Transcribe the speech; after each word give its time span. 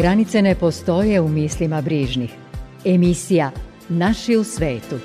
Granice 0.00 0.42
ne 0.42 0.54
postoje 0.54 1.20
u 1.20 1.28
mislima 1.28 1.82
brižnih. 1.82 2.30
Emisija 2.84 3.50
Naši 3.88 4.36
u 4.36 4.44
svetu. 4.44 4.96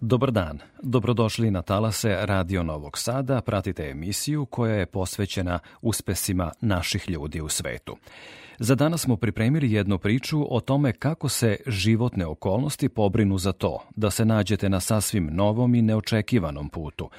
Dobar 0.00 0.30
dan, 0.30 0.58
dobrodošli 0.82 1.50
na 1.50 1.62
talase 1.62 2.16
Radio 2.20 2.62
Novog 2.62 2.98
Sada, 2.98 3.40
pratite 3.40 3.90
emisiju 3.90 4.46
koja 4.46 4.74
je 4.74 4.86
posvećena 4.86 5.58
uspesima 5.82 6.52
naših 6.60 7.10
ljudi 7.10 7.40
u 7.40 7.48
svetu. 7.48 7.96
Za 8.58 8.74
danas 8.74 9.00
smo 9.00 9.16
pripremili 9.16 9.72
jednu 9.72 9.98
priču 9.98 10.56
o 10.56 10.60
tome 10.60 10.92
kako 10.92 11.28
se 11.28 11.56
životne 11.66 12.26
okolnosti 12.26 12.88
pobrinu 12.88 13.38
za 13.38 13.52
to 13.52 13.78
da 13.96 14.10
se 14.10 14.24
nađete 14.24 14.68
na 14.68 14.80
sasvim 14.80 15.28
novom 15.32 15.74
i 15.74 15.82
neočekivanom 15.82 16.68
putu, 16.68 17.10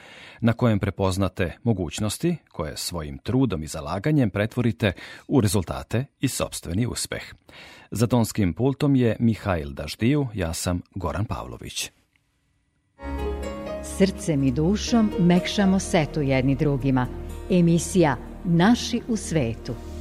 na 0.41 0.53
kojem 0.53 0.79
prepoznate 0.79 1.57
mogućnosti 1.63 2.35
koje 2.51 2.77
svojim 2.77 3.17
trudom 3.17 3.63
i 3.63 3.67
zalaganjem 3.67 4.29
pretvorite 4.29 4.91
u 5.27 5.41
rezultate 5.41 6.05
i 6.19 6.27
sobstveni 6.27 6.85
uspeh. 6.85 7.23
Za 7.91 8.07
tonskim 8.07 8.53
pultom 8.53 8.95
je 8.95 9.17
Mihajl 9.19 9.69
Daždiju, 9.69 10.27
ja 10.33 10.53
sam 10.53 10.81
Goran 10.95 11.25
Pavlović. 11.25 11.91
Srcem 13.97 14.43
i 14.43 14.51
dušom 14.51 15.11
mekšamo 15.19 15.79
setu 15.79 16.21
jedni 16.21 16.55
drugima. 16.55 17.07
Emisija 17.49 18.17
Naši 18.43 19.01
u 19.07 19.17
svetu. 19.17 19.94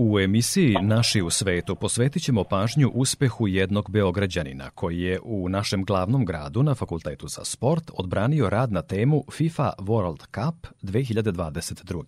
U 0.00 0.18
emisiji 0.20 0.74
Naši 0.82 1.22
u 1.22 1.30
svetu 1.30 1.76
posvetit 1.76 2.22
ćemo 2.22 2.44
pažnju 2.44 2.90
uspehu 2.94 3.48
jednog 3.48 3.90
beograđanina 3.90 4.70
koji 4.70 5.00
je 5.00 5.20
u 5.22 5.48
našem 5.48 5.84
glavnom 5.84 6.24
gradu 6.24 6.62
na 6.62 6.74
Fakultetu 6.74 7.28
za 7.28 7.44
sport 7.44 7.90
odbranio 7.94 8.50
rad 8.50 8.72
na 8.72 8.82
temu 8.82 9.24
FIFA 9.32 9.72
World 9.78 10.18
Cup 10.18 10.66
2022. 10.82 12.02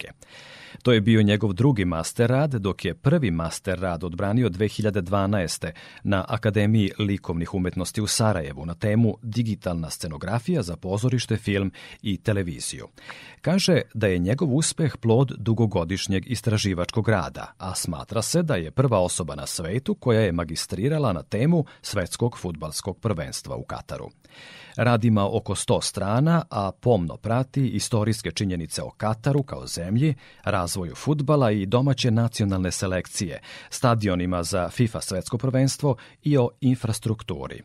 To 0.82 0.92
je 0.92 1.00
bio 1.00 1.22
njegov 1.22 1.52
drugi 1.52 1.84
master 1.84 2.30
rad, 2.30 2.50
dok 2.50 2.84
je 2.84 2.94
prvi 2.94 3.30
master 3.30 3.78
rad 3.78 4.04
odbranio 4.04 4.48
2012. 4.48 5.70
na 6.02 6.24
Akademiji 6.28 6.90
likovnih 6.98 7.54
umetnosti 7.54 8.00
u 8.00 8.06
Sarajevu 8.06 8.66
na 8.66 8.74
temu 8.74 9.16
Digitalna 9.22 9.91
scenografija 9.91 10.62
za 10.62 10.76
pozorište, 10.76 11.36
film 11.36 11.72
i 12.02 12.16
televiziju. 12.16 12.88
Kaže 13.41 13.80
da 13.94 14.06
je 14.06 14.18
njegov 14.18 14.56
uspeh 14.56 14.96
plod 14.96 15.32
dugogodišnjeg 15.38 16.30
istraživačkog 16.30 17.08
rada, 17.08 17.52
a 17.58 17.74
smatra 17.74 18.22
se 18.22 18.42
da 18.42 18.54
je 18.54 18.70
prva 18.70 18.98
osoba 18.98 19.34
na 19.34 19.46
svetu 19.46 19.94
koja 19.94 20.20
je 20.20 20.32
magistrirala 20.32 21.12
na 21.12 21.22
temu 21.22 21.64
svetskog 21.82 22.38
futbalskog 22.38 22.98
prvenstva 22.98 23.56
u 23.56 23.64
Kataru. 23.64 24.10
Rad 24.76 25.04
ima 25.04 25.36
oko 25.36 25.54
100 25.54 25.82
strana, 25.82 26.44
a 26.50 26.72
pomno 26.80 27.16
prati 27.16 27.68
istorijske 27.68 28.30
činjenice 28.30 28.82
o 28.82 28.90
Kataru 28.90 29.42
kao 29.42 29.66
zemlji, 29.66 30.14
razvoju 30.44 30.94
futbala 30.94 31.50
i 31.50 31.66
domaće 31.66 32.10
nacionalne 32.10 32.70
selekcije, 32.70 33.41
stadionima 33.70 34.42
za 34.42 34.69
FIFA 34.69 35.00
svetsko 35.00 35.38
prvenstvo 35.38 35.97
i 36.22 36.38
o 36.38 36.48
infrastrukturi. 36.60 37.62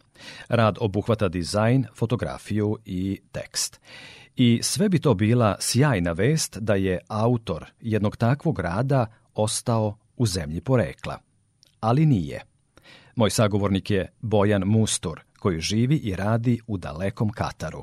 Rad 0.47 0.77
obuhvata 0.79 1.27
dizajn, 1.27 1.85
fotografiju 1.95 2.77
i 2.85 3.19
tekst. 3.31 3.79
I 4.35 4.59
sve 4.63 4.89
bi 4.89 4.99
to 4.99 5.13
bila 5.13 5.55
sjajna 5.59 6.11
vest 6.11 6.57
da 6.57 6.75
je 6.75 6.99
autor 7.07 7.65
jednog 7.81 8.17
takvog 8.17 8.59
rada 8.59 9.05
ostao 9.33 9.97
u 10.17 10.25
zemlji 10.25 10.61
porekla. 10.61 11.19
Ali 11.79 12.05
nije. 12.05 12.41
Moj 13.15 13.29
sagovornik 13.29 13.91
je 13.91 14.11
Bojan 14.21 14.63
Mustur, 14.65 15.21
koji 15.39 15.59
živi 15.59 15.99
i 16.03 16.15
radi 16.15 16.59
u 16.67 16.77
dalekom 16.77 17.29
Kataru. 17.29 17.81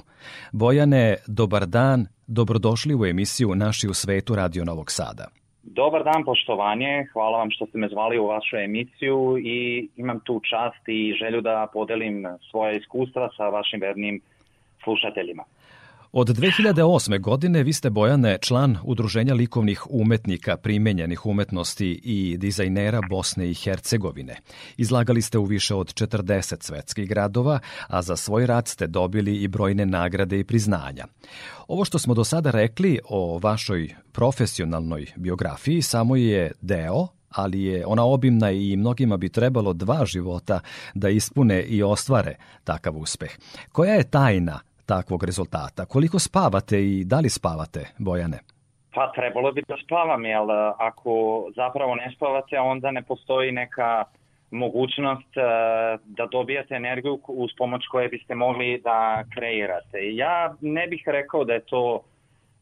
Bojane, 0.53 1.17
dobar 1.27 1.67
dan, 1.67 2.07
dobrodošli 2.27 2.95
u 2.95 3.07
emisiju 3.07 3.55
Naši 3.55 3.89
u 3.89 3.95
svetu 3.95 4.35
Radio 4.35 4.65
Novog 4.65 4.91
Sada. 4.91 5.27
Dobar 5.63 6.05
dan, 6.05 6.25
poštovanje. 6.25 7.07
Hvala 7.13 7.39
vam 7.39 7.51
što 7.51 7.67
ste 7.67 7.79
me 7.79 7.89
zvali 7.89 8.19
u 8.19 8.27
vašu 8.27 8.57
emisiju 8.57 9.39
i 9.39 9.89
imam 9.97 10.21
tu 10.21 10.41
čast 10.51 10.89
i 10.89 11.15
želju 11.21 11.41
da 11.41 11.67
podelim 11.73 12.27
svoje 12.51 12.79
iskustva 12.79 13.29
sa 13.37 13.49
vašim 13.49 13.81
vernim 13.81 14.21
slušateljima. 14.84 15.45
Od 16.15 16.28
2008. 16.28 17.21
godine 17.21 17.62
vi 17.62 17.73
ste 17.73 17.91
Bojane 17.91 18.39
član 18.41 18.78
Udruženja 18.84 19.34
likovnih 19.34 19.83
umetnika 19.91 20.56
primenjenih 20.56 21.27
umetnosti 21.27 22.00
i 22.05 22.37
dizajnera 22.37 23.00
Bosne 23.11 23.50
i 23.50 23.55
Hercegovine. 23.55 24.37
Izlagali 24.77 25.22
ste 25.22 25.39
u 25.39 25.45
više 25.45 25.75
od 25.75 25.95
40 25.95 26.62
svetskih 26.62 27.09
gradova, 27.09 27.59
a 27.87 28.03
za 28.03 28.17
svoj 28.17 28.47
rad 28.47 28.69
ste 28.69 28.87
dobili 28.87 29.37
i 29.37 29.49
brojne 29.49 29.87
nagrade 29.87 30.41
i 30.41 30.45
priznanja. 30.45 31.06
Ovo 31.69 31.84
što 31.84 31.99
smo 31.99 32.15
do 32.15 32.25
sada 32.25 32.51
rekli 32.51 32.99
o 33.09 33.39
vašoj 33.39 33.95
profesionalnoj 34.12 35.06
biografiji 35.17 35.83
samo 35.83 36.17
je 36.17 36.53
deo 36.61 37.09
ali 37.31 37.62
je 37.62 37.87
ona 37.87 38.05
obimna 38.05 38.51
i 38.51 38.77
mnogima 38.77 39.17
bi 39.17 39.28
trebalo 39.28 39.72
dva 39.72 40.06
života 40.06 40.61
da 40.95 41.09
ispune 41.09 41.62
i 41.62 41.83
ostvare 41.83 42.37
takav 42.65 42.97
uspeh. 42.97 43.31
Koja 43.72 43.95
je 43.95 44.11
tajna 44.11 44.61
takvog 44.87 45.25
rezultata? 45.25 45.84
Koliko 45.84 46.19
spavate 46.19 46.82
i 46.82 47.04
da 47.04 47.20
li 47.20 47.28
spavate, 47.28 47.81
Bojane? 47.98 48.38
Pa 48.94 49.12
trebalo 49.12 49.53
bi 49.53 49.62
da 49.69 49.76
spavam, 49.84 50.25
jer 50.25 50.50
e, 50.50 50.72
ako 50.78 51.44
zapravo 51.56 51.94
ne 51.94 52.12
spavate, 52.16 52.59
onda 52.59 52.91
ne 52.91 53.03
postoji 53.03 53.53
neka 53.53 54.04
mogućnost 54.50 55.37
e, 55.37 55.41
da 56.04 56.26
dobijate 56.32 56.75
energiju 56.75 57.21
uz 57.28 57.50
pomoć 57.59 57.87
koje 57.87 58.09
biste 58.09 58.34
mogli 58.34 58.81
da 58.84 59.25
kreirate. 59.34 60.15
Ja 60.15 60.54
ne 60.60 60.87
bih 60.87 61.03
rekao 61.06 61.44
da 61.44 61.53
je 61.53 61.65
to 61.65 62.03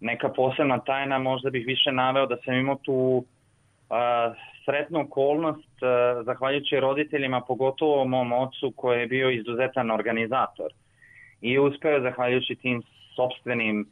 neka 0.00 0.28
posebna 0.28 0.78
tajna, 0.78 1.18
možda 1.18 1.50
bih 1.50 1.66
više 1.66 1.92
naveo 1.92 2.26
da 2.26 2.36
sam 2.44 2.54
imao 2.54 2.76
tu 2.82 3.24
uh, 3.90 4.36
sretnu 4.64 5.00
okolnost, 5.00 5.82
uh, 5.82 6.24
zahvaljujući 6.24 6.80
roditeljima, 6.80 7.40
pogotovo 7.40 8.04
mom 8.04 8.32
ocu 8.32 8.72
koji 8.76 9.00
je 9.00 9.06
bio 9.06 9.30
izuzetan 9.30 9.90
organizator 9.90 10.72
i 11.40 11.58
uspeo 11.58 12.00
zahvaljujući 12.00 12.54
tim 12.54 12.82
sobstvenim 13.16 13.86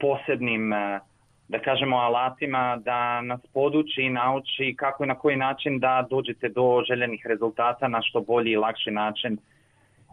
posebnim 0.00 0.72
e, 0.72 1.00
da 1.48 1.58
kažemo 1.58 1.96
alatima 1.96 2.76
da 2.84 3.20
nas 3.20 3.40
poduči 3.54 4.02
i 4.02 4.10
nauči 4.10 4.74
kako 4.76 5.04
i 5.04 5.06
na 5.06 5.14
koji 5.14 5.36
način 5.36 5.78
da 5.78 6.06
dođete 6.10 6.48
do 6.48 6.82
željenih 6.88 7.26
rezultata 7.26 7.88
na 7.88 8.02
što 8.02 8.20
bolji 8.20 8.50
i 8.50 8.56
lakši 8.56 8.90
način. 8.90 9.38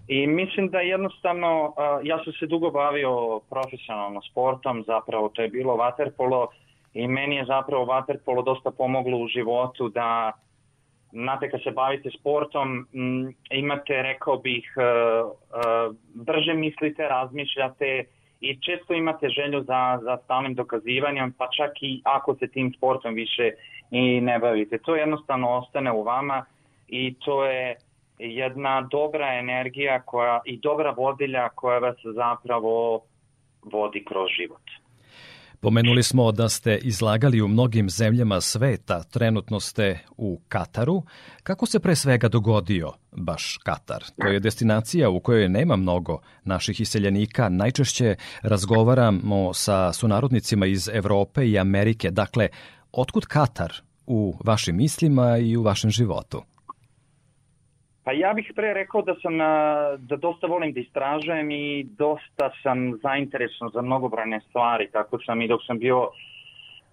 I 0.08 0.28
mislim 0.28 0.70
da 0.70 0.80
jednostavno, 0.80 1.74
e, 1.78 2.08
ja 2.08 2.24
sam 2.24 2.34
se 2.34 2.48
dugo 2.48 2.72
bavio 2.72 3.40
profesionalno 3.50 4.22
sportom, 4.22 4.84
zapravo 4.88 5.30
to 5.30 5.42
je 5.42 5.50
bilo 5.50 5.76
vaterpolo 5.76 6.48
i 6.94 7.08
meni 7.08 7.36
je 7.36 7.46
zapravo 7.46 7.86
vaterpolo 7.86 8.42
dosta 8.42 8.72
pomoglo 8.72 9.18
u 9.18 9.28
životu 9.28 9.90
da 9.90 10.32
znate, 11.16 11.50
kad 11.50 11.64
se 11.64 11.72
bavite 11.72 12.10
sportom, 12.20 12.88
imate, 13.52 14.02
rekao 14.02 14.38
bih, 14.38 14.74
uh, 14.78 15.32
uh, 15.32 15.96
brže 16.14 16.54
mislite, 16.54 17.08
razmišljate 17.08 18.04
i 18.42 18.60
često 18.62 18.94
imate 18.94 19.30
želju 19.30 19.64
za, 19.64 20.00
za 20.04 20.18
stalnim 20.24 20.54
dokazivanjem, 20.56 21.32
pa 21.38 21.48
čak 21.58 21.72
i 21.82 22.02
ako 22.04 22.36
se 22.36 22.48
tim 22.48 22.74
sportom 22.78 23.14
više 23.14 23.52
i 23.92 24.22
ne 24.22 24.40
bavite. 24.40 24.78
To 24.78 24.96
jednostavno 24.96 25.50
ostane 25.50 25.92
u 25.92 26.04
vama 26.04 26.46
i 26.88 27.14
to 27.14 27.46
je 27.46 27.76
jedna 28.20 28.88
dobra 28.92 29.34
energija 29.34 30.02
koja, 30.02 30.42
i 30.46 30.58
dobra 30.58 30.92
vodilja 30.92 31.50
koja 31.50 31.80
vas 31.80 31.96
zapravo 32.04 33.02
vodi 33.64 34.06
kroz 34.06 34.30
život. 34.38 34.85
Pomenuli 35.66 36.04
smo 36.04 36.32
da 36.32 36.50
ste 36.50 36.78
izlagali 36.78 37.42
u 37.42 37.48
mnogim 37.48 37.90
zemljama 37.90 38.42
sveta, 38.42 39.04
trenutno 39.04 39.60
ste 39.60 40.00
u 40.18 40.42
Kataru. 40.48 41.04
Kako 41.44 41.66
se 41.66 41.80
pre 41.80 41.96
svega 41.96 42.28
dogodio 42.28 42.92
baš 43.12 43.58
Katar? 43.64 44.04
To 44.22 44.28
je 44.28 44.40
destinacija 44.40 45.10
u 45.10 45.20
kojoj 45.20 45.50
nema 45.50 45.76
mnogo 45.76 46.20
naših 46.44 46.82
iseljenika. 46.82 47.50
Najčešće 47.50 48.16
razgovaramo 48.42 49.54
sa 49.54 49.94
sunarodnicima 49.94 50.66
iz 50.66 50.90
Evrope 50.94 51.48
i 51.48 51.60
Amerike. 51.60 52.12
Dakle, 52.12 52.48
otkud 52.92 53.26
Katar 53.26 53.74
u 54.08 54.38
vašim 54.44 54.76
mislima 54.76 55.38
i 55.38 55.58
u 55.58 55.64
vašem 55.64 55.90
životu? 55.90 56.44
Pa 58.06 58.12
ja 58.14 58.34
bih 58.34 58.52
pre 58.56 58.74
rekao 58.74 59.02
da 59.02 59.16
sam 59.22 59.38
da 59.98 60.16
dosta 60.16 60.48
volim 60.48 60.74
da 60.74 60.80
istražujem 60.80 61.52
i 61.52 61.84
dosta 61.84 62.52
sam 62.64 63.00
zainteresovan 63.04 63.72
za 63.74 63.82
mnogobrojne 63.82 64.40
stvari, 64.50 64.90
tako 64.92 65.20
sam 65.26 65.42
i 65.42 65.48
dok 65.48 65.62
sam 65.66 65.80
bio 65.80 66.10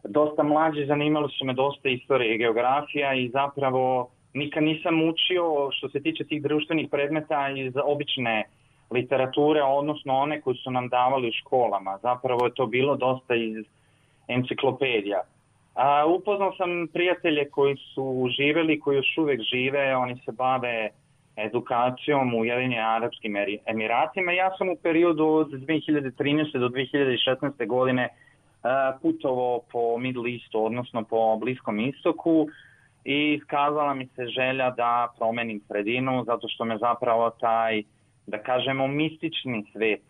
dosta 0.05 0.43
mlađi, 0.43 0.87
zanimali 0.87 1.29
su 1.39 1.45
me 1.45 1.53
dosta 1.53 1.89
istorije 1.89 2.35
i 2.35 2.39
geografija 2.39 3.15
i 3.15 3.29
zapravo 3.29 4.09
nikad 4.35 4.63
nisam 4.63 5.03
učio 5.09 5.69
što 5.71 5.89
se 5.89 6.03
tiče 6.03 6.25
tih 6.25 6.43
društvenih 6.43 6.89
predmeta 6.91 7.49
iz 7.49 7.73
obične 7.85 8.45
literature, 8.91 9.63
odnosno 9.63 10.15
one 10.15 10.41
koje 10.41 10.55
su 10.55 10.71
nam 10.71 10.89
davali 10.89 11.29
u 11.29 11.33
školama. 11.41 11.99
Zapravo 12.03 12.47
je 12.47 12.55
to 12.55 12.67
bilo 12.67 12.97
dosta 12.97 13.35
iz 13.35 13.65
enciklopedija. 14.29 15.21
A, 15.75 16.07
upoznao 16.07 16.53
sam 16.53 16.89
prijatelje 16.93 17.51
koji 17.51 17.77
su 17.77 18.29
živeli, 18.37 18.81
koji 18.81 18.97
još 18.97 19.19
uvek 19.19 19.41
žive, 19.41 19.97
oni 19.97 20.17
se 20.25 20.33
bave 20.33 20.91
edukacijom 21.37 22.35
u 22.35 22.39
Ujedinje 22.39 22.79
Arabskim 22.81 23.37
Emiratima. 23.67 24.33
Ja 24.33 24.51
sam 24.59 24.69
u 24.69 24.77
periodu 24.83 25.27
od 25.27 25.51
2013. 25.51 26.59
do 26.59 26.69
2016. 26.69 27.67
godine 27.67 28.09
putovao 29.03 29.61
po 29.73 29.99
Middle 29.99 30.33
Eastu, 30.33 30.65
odnosno 30.65 31.05
po 31.05 31.37
Bliskom 31.37 31.81
istoku 31.81 32.49
i 33.05 33.35
iskazala 33.35 33.95
mi 33.95 34.07
se 34.07 34.27
želja 34.27 34.71
da 34.71 35.13
promenim 35.19 35.61
sredinu 35.69 36.25
zato 36.25 36.49
što 36.49 36.65
me 36.65 36.79
zapravo 36.79 37.31
taj, 37.31 37.83
da 38.27 38.39
kažemo, 38.39 38.87
mistični 38.87 39.65
svet 39.73 40.03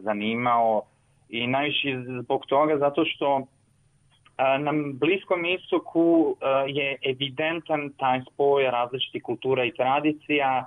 zanimao 0.00 0.82
i 1.28 1.46
najviše 1.46 1.88
zbog 2.22 2.46
toga 2.46 2.78
zato 2.78 3.04
što 3.04 3.46
na 4.38 4.72
Bliskom 4.92 5.44
istoku 5.44 6.36
je 6.66 6.96
evidentan 7.02 7.92
taj 7.98 8.20
spoj 8.32 8.70
različitih 8.70 9.22
kultura 9.22 9.64
i 9.64 9.74
tradicija 9.74 10.66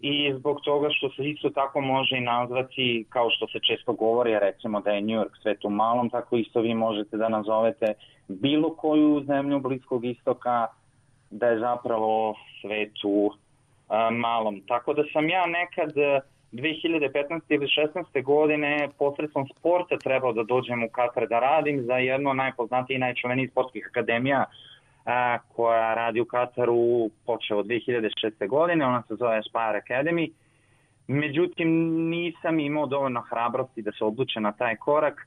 i 0.00 0.32
zbog 0.38 0.60
toga 0.64 0.88
što 0.90 1.10
se 1.10 1.30
isto 1.30 1.50
tako 1.50 1.80
može 1.80 2.16
i 2.16 2.20
nazvati, 2.20 3.06
kao 3.08 3.30
što 3.30 3.46
se 3.46 3.58
često 3.60 3.92
govori, 3.92 4.38
recimo 4.38 4.80
da 4.80 4.90
je 4.90 5.00
New 5.00 5.20
York 5.20 5.42
svet 5.42 5.64
u 5.64 5.70
malom, 5.70 6.10
tako 6.10 6.36
isto 6.36 6.60
vi 6.60 6.74
možete 6.74 7.16
da 7.16 7.28
nazovete 7.28 7.94
bilo 8.28 8.74
koju 8.74 9.24
zemlju 9.26 9.60
Bliskog 9.60 10.04
istoka 10.04 10.66
da 11.30 11.46
je 11.46 11.58
zapravo 11.58 12.34
svet 12.60 12.92
u 13.04 13.32
malom. 14.12 14.62
Tako 14.68 14.94
da 14.94 15.02
sam 15.12 15.28
ja 15.28 15.46
nekad 15.46 15.92
2015. 16.52 17.40
ili 17.48 17.66
16. 17.66 18.22
godine 18.22 18.88
posredstvom 18.98 19.46
sporta 19.48 19.98
trebao 19.98 20.32
da 20.32 20.42
dođem 20.42 20.84
u 20.84 20.88
Katar 20.88 21.28
da 21.28 21.40
radim 21.40 21.82
za 21.82 21.94
jedno 21.94 22.32
najpoznatiji 22.32 22.94
i 22.94 22.98
najčuvenijih 22.98 23.50
sportskih 23.50 23.86
akademija 23.90 24.44
a, 25.04 25.38
koja 25.38 25.94
radi 25.94 26.20
u 26.20 26.24
Kataru 26.24 27.10
počeo 27.26 27.58
od 27.58 27.66
2006. 27.66 28.48
godine, 28.48 28.86
ona 28.86 29.02
se 29.02 29.14
zove 29.14 29.38
Aspire 29.38 29.80
Academy. 29.86 30.30
Međutim, 31.08 31.68
nisam 32.10 32.60
imao 32.60 32.86
dovoljno 32.86 33.20
hrabrosti 33.20 33.82
da 33.82 33.92
se 33.92 34.04
odluče 34.04 34.40
na 34.40 34.52
taj 34.52 34.76
korak. 34.76 35.26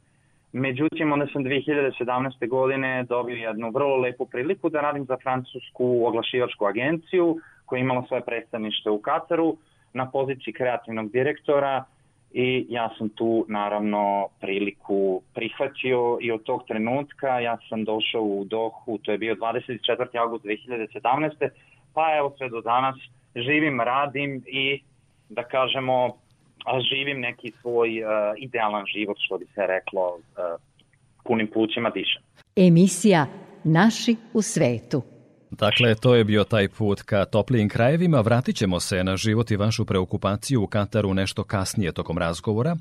Međutim, 0.52 1.12
onda 1.12 1.28
sam 1.34 1.44
2017. 1.44 2.48
godine 2.48 3.04
dobio 3.10 3.36
jednu 3.36 3.72
vrlo 3.72 3.96
lepu 3.96 4.26
priliku 4.26 4.70
da 4.70 4.82
radim 4.82 5.06
za 5.06 5.18
francusku 5.24 6.06
oglašivačku 6.06 6.66
agenciju 6.66 7.38
koja 7.66 7.78
je 7.78 7.82
imala 7.82 8.04
svoje 8.08 8.26
predstavnište 8.26 8.90
u 8.90 9.02
Kataru 9.02 9.58
na 9.94 10.12
poziciji 10.12 10.54
kreativnog 10.54 11.12
direktora 11.12 11.86
i 12.32 12.66
ja 12.70 12.90
sam 12.98 13.10
tu 13.10 13.46
naravno 13.48 14.28
priliku 14.42 15.22
prihvatio 15.34 16.18
i 16.22 16.32
od 16.32 16.44
tog 16.44 16.64
trenutka 16.68 17.40
ja 17.40 17.58
sam 17.70 17.84
došao 17.84 18.22
u 18.22 18.46
Dohu, 18.46 18.98
to 18.98 19.12
je 19.12 19.18
bio 19.18 19.36
24. 19.36 20.20
august 20.20 20.46
2017. 20.46 21.50
pa 21.94 22.18
evo 22.18 22.34
sve 22.38 22.50
do 22.50 22.62
danas 22.62 22.96
živim, 23.36 23.82
radim 23.82 24.44
i 24.48 24.82
da 25.30 25.44
kažemo 25.44 26.18
živim 26.92 27.20
neki 27.20 27.52
svoj 27.62 28.04
uh, 28.04 28.10
idealan 28.38 28.86
život 28.86 29.18
što 29.20 29.38
bi 29.38 29.46
se 29.46 29.68
reklo 29.68 30.16
uh, 30.16 30.62
punim 31.24 31.48
plućima 31.48 31.90
dišem. 31.90 32.22
Emisija 32.56 33.26
Naši 33.64 34.16
u 34.34 34.42
svetu. 34.42 35.02
Dakle, 35.52 35.96
to 35.96 36.16
je 36.16 36.24
bio 36.24 36.44
taj 36.44 36.68
put 36.68 37.02
ka 37.02 37.26
toplijim 37.26 37.70
krajevima. 37.70 38.22
Vratit 38.22 38.56
ćemo 38.56 38.80
se 38.80 39.04
na 39.04 39.18
život 39.18 39.52
i 39.52 39.56
vašu 39.56 39.86
preokupaciju 39.86 40.64
u 40.64 40.68
Kataru 40.68 41.14
nešto 41.14 41.44
kasnije 41.44 41.92
tokom 41.92 42.18
razgovora. 42.18 42.78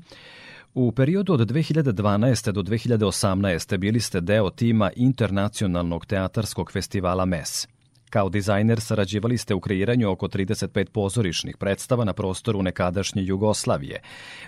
U 0.73 0.91
periodu 0.91 1.33
od 1.33 1.39
2012. 1.39 2.51
do 2.51 2.61
2018. 2.61 3.77
bili 3.77 3.99
ste 3.99 4.21
deo 4.21 4.49
tima 4.49 4.91
Internacionalnog 4.95 6.05
teatarskog 6.05 6.71
festivala 6.71 7.25
MES. 7.25 7.67
Kao 8.09 8.29
dizajner 8.29 8.79
sarađivali 8.79 9.37
ste 9.37 9.55
u 9.55 9.59
kreiranju 9.59 10.11
oko 10.11 10.27
35 10.27 10.91
pozorišnih 10.93 11.57
predstava 11.57 12.03
na 12.03 12.13
prostoru 12.13 12.61
nekadašnje 12.61 13.21
Jugoslavije. 13.25 14.01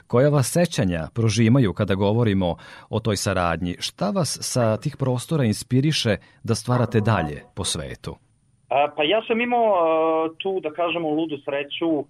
Koja 0.07 0.29
vas 0.29 0.47
sećanja 0.51 1.07
prožimaju 1.15 1.73
kada 1.73 1.95
govorimo 1.95 2.55
o 2.89 2.99
toj 2.99 3.17
saradnji? 3.17 3.75
Šta 3.79 4.09
vas 4.09 4.37
sa 4.41 4.77
tih 4.77 4.97
prostora 4.97 5.43
inspiriše 5.43 6.17
da 6.43 6.55
stvarate 6.55 6.99
dalje 6.99 7.43
po 7.55 7.63
svetu? 7.63 8.15
Pa 8.95 9.03
ja 9.03 9.21
sam 9.27 9.41
imao 9.41 9.73
tu, 10.37 10.59
da 10.59 10.71
kažemo, 10.71 11.09
ludu 11.09 11.37
sreću, 11.45 12.05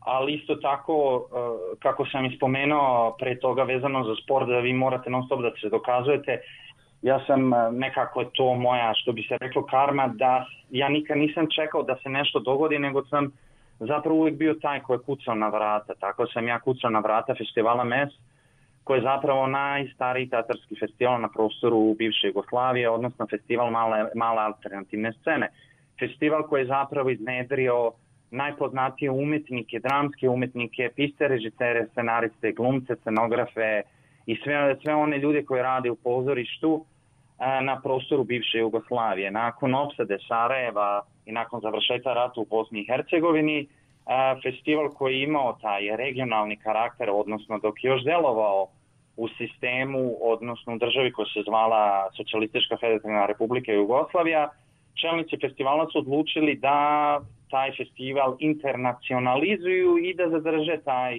ali 0.00 0.34
isto 0.34 0.54
tako, 0.54 1.26
kako 1.78 2.06
sam 2.12 2.26
ispomenuo 2.26 3.16
pre 3.18 3.38
toga 3.40 3.62
vezano 3.62 4.04
za 4.04 4.14
sport, 4.24 4.48
da 4.48 4.58
vi 4.58 4.72
morate 4.72 5.10
non 5.10 5.26
stop 5.26 5.42
da 5.42 5.50
se 5.60 5.68
dokazujete, 5.68 6.40
ja 7.02 7.20
sam 7.26 7.54
e, 7.54 7.70
nekako 7.72 8.24
to 8.24 8.54
moja, 8.54 8.94
što 8.94 9.12
bi 9.12 9.22
se 9.22 9.36
reklo, 9.40 9.66
karma, 9.66 10.08
da 10.08 10.46
ja 10.70 10.88
nikad 10.88 11.18
nisam 11.18 11.46
čekao 11.56 11.82
da 11.82 11.96
se 12.02 12.08
nešto 12.08 12.40
dogodi, 12.40 12.78
nego 12.78 13.04
sam 13.04 13.32
zapravo 13.78 14.18
uvijek 14.18 14.36
bio 14.36 14.54
taj 14.54 14.80
ko 14.80 14.92
je 14.92 14.98
kucao 14.98 15.34
na 15.34 15.48
vrata. 15.48 15.94
Tako 16.00 16.26
sam 16.26 16.48
ja 16.48 16.60
kucao 16.60 16.90
na 16.90 16.98
vrata 16.98 17.34
festivala 17.34 17.84
MES, 17.84 18.10
koji 18.84 18.98
je 18.98 19.02
zapravo 19.02 19.46
najstariji 19.46 20.28
tatarski 20.28 20.76
festival 20.80 21.20
na 21.20 21.28
prostoru 21.28 21.94
bivše 21.98 22.26
Jugoslavije, 22.26 22.90
odnosno 22.90 23.26
festival 23.26 23.70
male, 23.70 24.06
male 24.14 24.42
alternativne 24.42 25.12
scene. 25.12 25.48
Festival 25.98 26.42
koji 26.48 26.60
je 26.60 26.66
zapravo 26.66 27.10
iznedrio 27.10 27.92
najpoznatije 28.30 29.10
umetnike, 29.10 29.78
dramske 29.78 30.28
umetnike, 30.28 30.90
piste 30.96 31.28
režisere, 31.28 31.86
scenariste, 31.90 32.52
glumce, 32.52 32.96
scenografe 32.96 33.82
i 34.26 34.36
sve, 34.44 34.76
sve 34.82 34.94
one 34.94 35.18
ljude 35.18 35.44
koji 35.44 35.62
rade 35.62 35.90
u 35.90 35.96
pozorištu 35.96 36.84
na 37.38 37.80
prostoru 37.82 38.24
bivše 38.24 38.58
Jugoslavije. 38.58 39.30
Nakon 39.30 39.74
opsade 39.74 40.18
Sarajeva 40.28 41.02
i 41.26 41.32
nakon 41.32 41.60
završetka 41.60 42.12
rata 42.12 42.40
u 42.40 42.46
Bosni 42.50 42.80
i 42.80 42.86
Hercegovini, 42.86 43.66
festival 44.42 44.88
koji 44.88 45.14
je 45.14 45.22
imao 45.22 45.58
taj 45.60 45.96
regionalni 45.96 46.56
karakter, 46.56 47.10
odnosno 47.10 47.58
dok 47.58 47.84
je 47.84 47.88
još 47.88 48.04
delovao 48.04 48.66
u 49.16 49.28
sistemu, 49.28 50.16
odnosno 50.20 50.74
u 50.74 50.78
državi 50.78 51.12
koja 51.12 51.26
se 51.26 51.42
zvala 51.48 52.08
Socialistička 52.16 52.76
federativna 52.76 53.26
republika 53.26 53.72
Jugoslavija, 53.72 54.50
čelnici 55.00 55.36
festivala 55.40 55.86
su 55.92 55.98
odlučili 55.98 56.54
da 56.56 57.20
taj 57.50 57.72
festival 57.76 58.36
internacionalizuju 58.38 59.98
i 59.98 60.14
da 60.14 60.28
zadrže 60.28 60.76
taj 60.84 61.18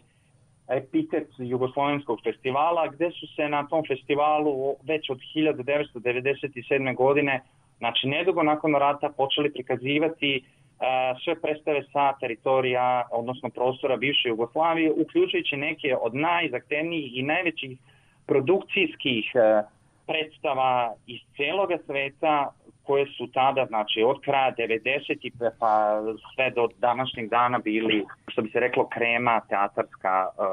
epitet 0.68 1.28
Jugoslovenskog 1.38 2.20
festivala, 2.24 2.88
gde 2.88 3.12
su 3.12 3.28
se 3.36 3.50
na 3.50 3.68
tom 3.68 3.84
festivalu 3.88 4.76
već 4.84 5.10
od 5.10 5.20
1997. 5.36 6.96
godine, 6.96 7.42
znači 7.78 8.08
nedugo 8.08 8.44
nakon 8.44 8.76
rata, 8.76 9.10
počeli 9.18 9.54
prikazivati 9.54 10.44
uh, 10.44 11.22
sve 11.24 11.42
predstave 11.42 11.84
sa 11.92 12.14
teritorija, 12.20 13.08
odnosno 13.12 13.50
prostora 13.50 13.98
bivše 13.98 14.30
Jugoslavije, 14.30 14.92
uključujući 14.92 15.58
neke 15.58 15.96
od 16.02 16.16
najzahtevnijih 16.16 17.18
i 17.18 17.24
najvećih 17.24 17.78
produkcijskih 18.26 19.32
uh, 19.36 19.66
predstava 20.08 20.94
iz 21.08 21.20
celoga 21.38 21.78
sveta 21.86 22.52
koje 22.84 23.06
su 23.06 23.28
tada, 23.34 23.66
znači 23.66 24.04
od 24.04 24.22
kraja 24.22 24.54
90. 24.58 25.50
pa 25.60 26.02
sve 26.36 26.50
do 26.50 26.68
današnjeg 26.78 27.30
dana 27.30 27.60
bili, 27.60 28.06
što 28.28 28.42
bi 28.42 28.50
se 28.50 28.60
reklo, 28.60 28.88
krema 28.88 29.42
teatarska 29.50 30.28
uh, 30.28 30.46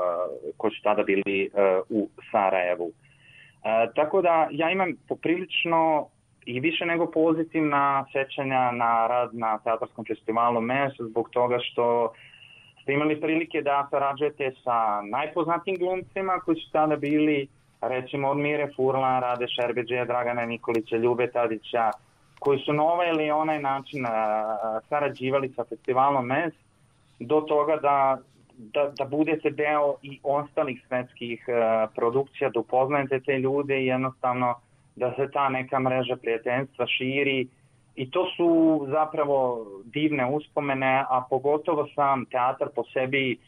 koji 0.57 0.71
su 0.71 0.83
tada 0.83 1.03
bili 1.03 1.51
uh, 1.53 1.63
u 1.89 2.09
Sarajevu. 2.31 2.87
Uh, 2.87 3.95
tako 3.95 4.23
da 4.23 4.49
ja 4.51 4.71
imam 4.71 4.93
poprilično 5.09 6.07
i 6.47 6.61
više 6.61 6.87
nego 6.87 7.11
pozitivna 7.11 8.05
sećanja 8.13 8.71
na 8.71 9.07
rad 9.07 9.35
na 9.35 9.59
teatarskom 9.59 10.05
festivalu 10.05 10.61
MES 10.61 10.93
zbog 10.99 11.31
toga 11.31 11.59
što 11.61 12.13
ste 12.83 12.93
imali 12.93 13.21
prilike 13.21 13.63
da 13.63 13.89
sarađujete 13.91 14.53
sa 14.65 15.03
najpoznatijim 15.03 15.79
glumcima 15.79 16.41
koji 16.45 16.57
su 16.57 16.71
tada 16.73 16.97
bili 16.97 17.49
recimo 17.81 18.29
od 18.29 18.39
Mire 18.39 18.69
Furlan, 18.77 19.21
Rade 19.21 19.47
Šerbeđeja, 19.49 20.05
Dragana 20.05 20.47
Nikolića, 20.47 20.97
Ljube 20.97 21.31
Tadića, 21.31 21.91
koji 22.41 22.59
su 22.59 22.73
na 22.73 22.83
ovaj 22.83 23.09
ili 23.09 23.31
onaj 23.31 23.61
način 23.63 24.07
sarađivali 24.89 25.53
sa 25.57 25.65
festivalom 25.65 26.27
MES 26.27 26.55
do 27.21 27.41
toga 27.41 27.77
da, 27.77 28.19
da, 28.57 28.93
da 28.99 29.05
budete 29.05 29.51
deo 29.51 29.95
i 30.03 30.21
ostalih 30.23 30.85
svetskih 30.89 31.45
produkcija, 31.95 32.51
da 32.51 32.61
upoznajete 32.61 33.21
te 33.21 33.39
ljude 33.39 33.83
i 33.83 33.87
jednostavno 33.87 34.55
da 34.97 35.13
se 35.17 35.31
ta 35.33 35.49
neka 35.49 35.79
mreža 35.79 36.17
prijateljstva 36.17 36.87
širi. 36.87 37.49
I 37.97 38.11
to 38.11 38.27
su 38.37 38.81
zapravo 38.89 39.67
divne 39.85 40.27
uspomene, 40.27 41.05
a 41.09 41.25
pogotovo 41.31 41.87
sam 41.95 42.25
teatar 42.25 42.69
po 42.75 42.85
sebi, 42.93 43.39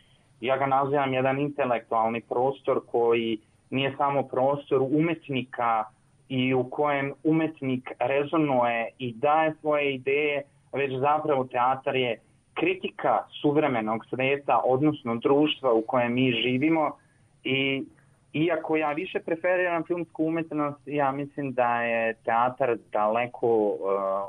ja 0.40 0.56
ga 0.56 0.66
nazivam 0.66 1.14
jedan 1.14 1.40
intelektualni 1.40 2.20
prostor 2.20 2.80
koji 2.86 3.38
nije 3.70 3.94
samo 3.96 4.22
prostor 4.22 4.82
umetnika 4.82 5.84
i 6.32 6.54
u 6.54 6.64
kojem 6.64 7.12
umetnik 7.24 7.90
rezonuje 7.98 8.88
i 8.98 9.12
daje 9.12 9.54
svoje 9.60 9.94
ideje, 9.94 10.42
već 10.72 10.92
zapravo 11.00 11.44
teatar 11.44 11.96
je 11.96 12.20
kritika 12.54 13.18
suvremenog 13.42 14.06
sveta, 14.10 14.60
odnosno 14.64 15.16
društva 15.16 15.72
u 15.72 15.82
kojem 15.82 16.14
mi 16.14 16.32
živimo 16.32 16.96
i 17.44 17.84
iako 18.32 18.76
ja 18.76 18.92
više 18.92 19.20
preferiram 19.20 19.84
filmsku 19.84 20.24
umetnost, 20.24 20.80
ja 20.86 21.12
mislim 21.12 21.52
da 21.52 21.82
je 21.82 22.14
teatar 22.24 22.76
daleko 22.92 23.48
uh, 23.48 23.78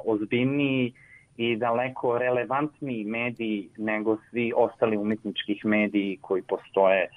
ozbiljniji 0.05 0.93
i 1.37 1.55
daleko 1.55 2.17
relevantniji 2.17 3.03
mediji 3.03 3.69
nego 3.77 4.17
svi 4.29 4.53
ostali 4.55 4.97
umetničkih 4.97 5.65
mediji 5.65 6.17
koji 6.21 6.41
postoje 6.41 7.07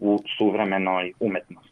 u 0.00 0.18
suvremenoj 0.38 1.12
umetnosti. 1.20 1.71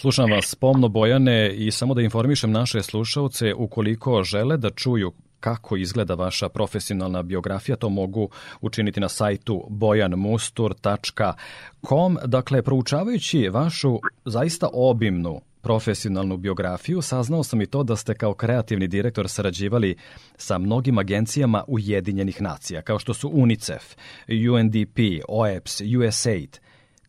Slušam 0.00 0.30
vas 0.30 0.54
pomno 0.54 0.88
Bojane 0.88 1.54
i 1.54 1.70
samo 1.70 1.94
da 1.94 2.02
informišem 2.02 2.52
naše 2.52 2.82
slušalce 2.82 3.54
ukoliko 3.54 4.22
žele 4.22 4.56
da 4.56 4.70
čuju 4.70 5.12
kako 5.40 5.76
izgleda 5.76 6.14
vaša 6.14 6.48
profesionalna 6.48 7.22
biografija, 7.22 7.76
to 7.76 7.88
mogu 7.88 8.28
učiniti 8.60 9.00
na 9.00 9.08
sajtu 9.08 9.66
bojanmustur.com. 9.68 12.18
Dakle, 12.26 12.62
proučavajući 12.62 13.48
vašu 13.48 14.00
zaista 14.24 14.68
obimnu 14.72 15.40
profesionalnu 15.60 16.36
biografiju, 16.36 17.02
saznao 17.02 17.42
sam 17.42 17.62
i 17.62 17.66
to 17.66 17.82
da 17.82 17.96
ste 17.96 18.14
kao 18.14 18.34
kreativni 18.34 18.88
direktor 18.88 19.28
sarađivali 19.28 19.96
sa 20.36 20.58
mnogim 20.58 20.98
agencijama 20.98 21.64
Ujedinjenih 21.68 22.42
nacija, 22.42 22.82
kao 22.82 22.98
što 22.98 23.14
su 23.14 23.28
UNICEF, 23.28 23.84
UNDP, 24.28 24.98
OEPS, 25.28 25.80
USAID. 25.80 26.58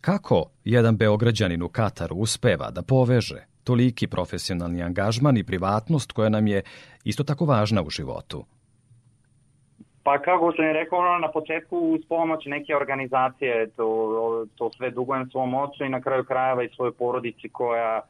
Kako 0.01 0.45
jedan 0.65 0.97
beograđanin 0.97 1.61
u 1.61 1.69
Kataru 1.69 2.15
uspeva 2.15 2.71
da 2.71 2.81
poveže 2.81 3.45
toliki 3.63 4.07
profesionalni 4.07 4.83
angažman 4.83 5.37
i 5.37 5.43
privatnost 5.43 6.11
koja 6.11 6.29
nam 6.29 6.47
je 6.47 6.63
isto 7.03 7.23
tako 7.23 7.45
važna 7.45 7.81
u 7.81 7.89
životu? 7.89 8.45
Pa 10.03 10.21
kako 10.21 10.53
sam 10.55 10.65
je 10.65 10.73
rekao 10.73 10.99
ono, 10.99 11.19
na 11.19 11.31
početku 11.31 11.77
uz 11.77 12.01
pomoć 12.09 12.45
neke 12.45 12.75
organizacije 12.75 13.69
to, 13.69 14.45
to 14.55 14.69
sve 14.77 14.91
dugujem 14.91 15.29
svom 15.29 15.53
ocu 15.53 15.83
i 15.83 15.89
na 15.89 16.01
kraju 16.01 16.23
krajeva 16.23 16.63
i 16.63 16.69
svojoj 16.75 16.93
porodici 16.93 17.49
koja 17.49 18.01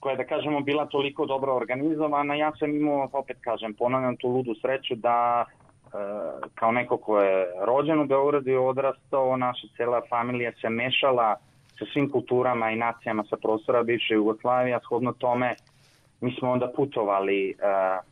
koja 0.00 0.12
je, 0.12 0.16
da 0.16 0.24
kažemo, 0.24 0.60
bila 0.60 0.86
toliko 0.86 1.26
dobro 1.26 1.54
organizovana. 1.56 2.34
Ja 2.34 2.52
sam 2.58 2.76
imao, 2.76 3.08
opet 3.12 3.36
kažem, 3.40 3.74
ponavljam 3.74 4.16
tu 4.16 4.28
ludu 4.28 4.54
sreću 4.60 4.94
da 4.94 5.44
kao 6.54 6.72
neko 6.72 6.96
ko 6.96 7.20
je 7.20 7.46
rođen 7.66 8.00
u 8.00 8.06
Beogradu 8.06 8.50
i 8.50 8.56
odrastao, 8.56 9.36
naša 9.36 9.66
cela 9.76 10.00
familija 10.10 10.52
se 10.60 10.68
mešala 10.68 11.36
sa 11.78 11.84
svim 11.92 12.10
kulturama 12.10 12.70
i 12.70 12.76
nacijama 12.76 13.24
sa 13.30 13.36
prostora 13.36 13.82
bivše 13.82 14.14
Jugoslavije, 14.14 14.74
a 14.74 14.80
shodno 14.80 15.12
tome 15.12 15.54
mi 16.20 16.32
smo 16.38 16.50
onda 16.50 16.72
putovali 16.76 17.54
uh, 17.58 18.04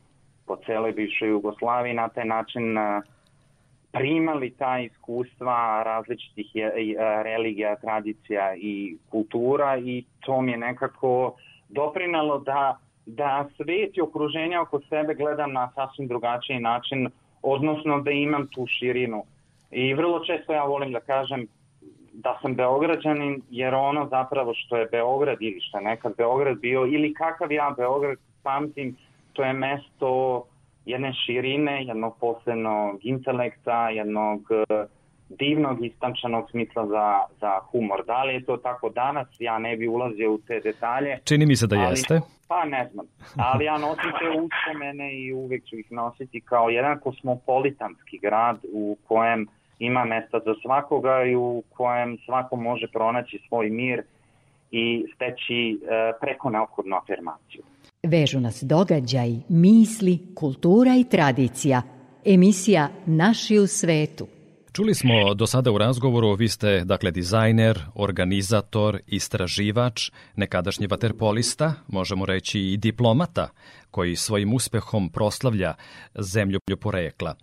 po 0.46 0.56
celoj 0.66 0.92
bivšoj 0.92 1.28
Jugoslaviji 1.28 1.94
na 1.94 2.08
taj 2.08 2.24
način 2.24 2.78
uh, 2.78 3.02
primali 3.92 4.50
ta 4.50 4.78
iskustva 4.78 5.82
različitih 5.82 6.46
je, 6.54 6.66
uh, 6.66 7.22
religija, 7.22 7.76
tradicija 7.76 8.54
i 8.56 8.96
kultura 9.10 9.78
i 9.78 10.04
to 10.20 10.40
mi 10.40 10.52
je 10.52 10.58
nekako 10.58 11.34
doprinalo 11.68 12.38
da, 12.38 12.78
da 13.06 13.48
svet 13.56 13.96
i 13.96 14.00
okruženje 14.00 14.58
oko 14.58 14.80
sebe 14.88 15.14
gledam 15.14 15.52
na 15.52 15.70
sasvim 15.74 16.08
drugačiji 16.08 16.60
način, 16.60 17.10
odnosno 17.44 18.00
da 18.00 18.10
imam 18.10 18.46
tu 18.46 18.66
širinu. 18.66 19.22
I 19.70 19.94
vrlo 19.94 20.24
često 20.24 20.52
ja 20.52 20.64
volim 20.64 20.92
da 20.92 21.00
kažem 21.00 21.46
da 22.12 22.38
sam 22.42 22.54
Beograđanin 22.54 23.42
jer 23.50 23.74
ono 23.74 24.08
zapravo 24.08 24.54
što 24.54 24.76
je 24.76 24.86
Beograd 24.86 25.36
ili 25.40 25.60
što 25.60 25.78
je 25.78 25.84
nekad 25.84 26.16
Beograd 26.16 26.58
bio 26.58 26.86
ili 26.86 27.14
kakav 27.14 27.52
ja 27.52 27.74
Beograd 27.76 28.18
pamtim, 28.42 28.96
to 29.32 29.44
je 29.44 29.52
mesto 29.52 30.44
jedne 30.86 31.12
širine, 31.26 31.84
jednog 31.84 32.16
posebnog 32.20 32.98
intelekta, 33.02 33.90
jednog 33.90 34.40
e, 34.50 34.86
divnog 35.28 35.84
istančanog 35.84 36.50
smisla 36.50 36.86
za, 36.86 37.20
za 37.40 37.58
humor. 37.70 38.04
Da 38.06 38.22
li 38.22 38.34
je 38.34 38.44
to 38.44 38.56
tako 38.56 38.88
danas, 38.88 39.28
ja 39.38 39.58
ne 39.58 39.76
bi 39.76 39.88
ulazio 39.88 40.32
u 40.32 40.38
te 40.38 40.60
detalje. 40.60 41.18
Čini 41.24 41.46
mi 41.46 41.56
se 41.56 41.66
da 41.66 41.76
ali, 41.76 41.90
jeste. 41.90 42.20
Pa 42.48 42.64
ne 42.64 42.88
znam, 42.92 43.06
ali 43.36 43.64
ja 43.64 43.78
nosim 43.78 44.10
te 44.18 44.40
uspomene 44.40 45.18
i 45.18 45.32
uvek 45.32 45.64
ću 45.64 45.78
ih 45.78 45.92
nositi 45.92 46.40
kao 46.40 46.68
jedan 46.68 46.98
kosmopolitanski 47.00 48.18
grad 48.18 48.58
u 48.72 48.96
kojem 49.08 49.46
ima 49.78 50.04
mesta 50.04 50.40
za 50.44 50.54
svakoga 50.62 51.24
i 51.24 51.36
u 51.36 51.62
kojem 51.76 52.18
svako 52.24 52.56
može 52.56 52.86
pronaći 52.92 53.38
svoj 53.48 53.70
mir 53.70 54.02
i 54.70 55.04
steći 55.14 55.72
e, 55.72 56.12
preko 56.20 56.50
neophodnu 56.50 56.96
afirmaciju. 56.96 57.62
Vežu 58.02 58.40
nas 58.40 58.62
događaj, 58.62 59.28
misli, 59.48 60.18
kultura 60.34 60.90
i 61.00 61.04
tradicija. 61.10 61.82
Emisija 62.24 62.88
Naši 63.06 63.58
u 63.58 63.66
svetu. 63.66 64.26
Čuli 64.74 64.94
smo 64.94 65.34
do 65.34 65.46
sada 65.46 65.70
u 65.70 65.78
razgovoru, 65.78 66.34
vi 66.34 66.48
ste 66.48 66.84
dakle 66.84 67.10
dizajner, 67.10 67.80
organizator, 67.94 68.98
istraživač, 69.06 70.10
nekadašnji 70.36 70.86
vaterpolista, 70.86 71.74
možemo 71.88 72.26
reći 72.26 72.60
i 72.60 72.76
diplomata, 72.76 73.48
koji 73.90 74.16
svojim 74.16 74.54
uspehom 74.54 75.08
proslavlja 75.08 75.74
zemlju 76.18 76.58
porekla. 76.80 77.34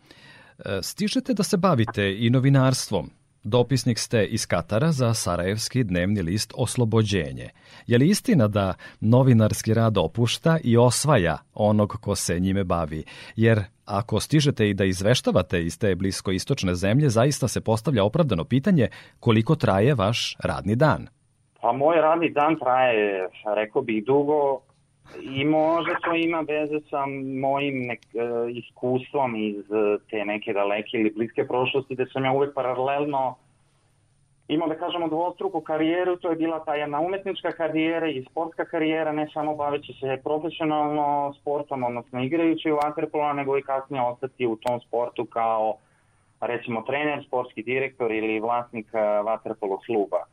E, 0.65 0.79
stižete 0.81 1.33
da 1.33 1.43
se 1.43 1.57
bavite 1.57 2.17
i 2.19 2.29
novinarstvom. 2.29 3.09
Dopisnik 3.43 3.99
ste 3.99 4.25
iz 4.25 4.45
Katara 4.45 4.91
za 4.91 5.13
Sarajevski 5.13 5.83
dnevni 5.83 6.21
list 6.21 6.53
Oslobođenje. 6.57 7.49
Je 7.87 7.97
li 7.97 8.07
istina 8.07 8.47
da 8.47 8.73
novinarski 8.99 9.73
rad 9.73 9.97
opušta 9.97 10.57
i 10.63 10.77
osvaja 10.77 11.37
onog 11.53 11.97
ko 12.01 12.15
se 12.15 12.39
njime 12.39 12.63
bavi? 12.63 13.03
Jer 13.35 13.63
ako 13.85 14.19
stižete 14.19 14.69
i 14.69 14.73
da 14.73 14.85
izveštavate 14.85 15.63
iz 15.63 15.79
te 15.79 15.95
bliskoistočne 15.95 16.75
zemlje, 16.75 17.09
zaista 17.09 17.47
se 17.47 17.61
postavlja 17.61 18.03
opravdano 18.03 18.43
pitanje 18.43 18.87
koliko 19.19 19.55
traje 19.55 19.95
vaš 19.95 20.37
radni 20.43 20.75
dan. 20.75 21.07
Pa 21.61 21.71
moj 21.71 21.95
radni 21.95 22.29
dan 22.29 22.59
traje, 22.59 23.29
rekao 23.55 23.81
bih, 23.81 24.03
dugo, 24.05 24.61
I 25.21 25.45
možda 25.45 25.95
to 26.03 26.15
ima 26.15 26.39
veze 26.39 26.79
sa 26.89 27.05
mojim 27.41 27.87
nek, 27.87 27.99
uh, 28.13 28.57
iskustvom 28.57 29.35
iz 29.35 29.57
uh, 29.57 30.01
te 30.09 30.25
neke 30.25 30.53
daleke 30.53 30.97
ili 30.97 31.13
bliske 31.15 31.47
prošlosti, 31.47 31.95
gde 31.95 32.05
sam 32.13 32.25
ja 32.25 32.31
uvek 32.31 32.53
paralelno 32.53 33.35
imao 34.47 34.67
da 34.67 34.75
kažemo 34.75 35.07
dvostruku 35.07 35.61
karijeru, 35.61 36.17
to 36.17 36.29
je 36.29 36.35
bila 36.35 36.63
ta 36.65 36.75
jedna 36.75 36.99
umetnička 36.99 37.51
karijera 37.51 38.09
i 38.09 38.25
sportska 38.31 38.65
karijera, 38.65 39.11
ne 39.11 39.27
samo 39.33 39.55
baveći 39.55 39.93
se 39.93 40.19
profesionalno 40.23 41.33
sportom, 41.41 41.83
odnosno 41.83 42.23
igrajući 42.23 42.71
u 42.71 42.75
vaterpolo, 42.75 43.33
nego 43.33 43.57
i 43.57 43.61
kasnije 43.61 44.03
ostati 44.03 44.45
u 44.45 44.55
tom 44.55 44.81
sportu 44.81 45.25
kao 45.25 45.75
recimo 46.41 46.81
trener, 46.81 47.23
sportski 47.27 47.63
direktor 47.63 48.11
ili 48.11 48.39
vlasnik 48.39 48.87
vaterpolo 49.25 49.77
kluba. 49.77 50.25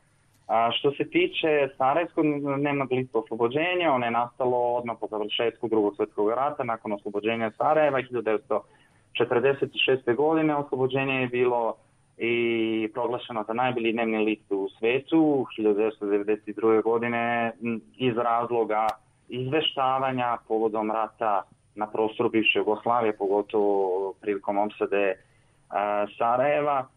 A 0.49 0.71
što 0.71 0.91
se 0.91 1.09
tiče 1.09 1.69
Sarajevskog 1.77 2.25
dnevnog 2.59 2.91
lista 2.91 3.19
oslobođenja, 3.19 3.93
ono 3.93 4.05
je 4.05 4.11
nastalo 4.11 4.57
odmah 4.57 4.97
po 4.99 5.07
završetku 5.07 5.67
drugog 5.67 5.95
svetskog 5.95 6.29
rata, 6.29 6.63
nakon 6.63 6.91
oslobođenja 6.91 7.51
Sarajeva 7.57 8.01
1946. 8.01 10.15
godine. 10.15 10.55
Oslobođenje 10.55 11.13
je 11.13 11.27
bilo 11.27 11.75
i 12.17 12.89
proglašeno 12.93 13.43
za 13.47 13.53
najbolji 13.53 13.93
dnevni 13.93 14.17
list 14.17 14.51
u 14.51 14.69
svetu 14.79 15.45
1992. 15.57 16.83
godine 16.83 17.51
iz 17.97 18.17
razloga 18.17 18.87
izveštavanja 19.27 20.37
povodom 20.47 20.91
rata 20.91 21.41
na 21.75 21.87
prostoru 21.87 22.29
bivše 22.29 22.59
Jugoslavije, 22.59 23.17
pogotovo 23.17 24.13
prilikom 24.21 24.57
omsade 24.57 25.15
Sarajeva. 26.17 26.87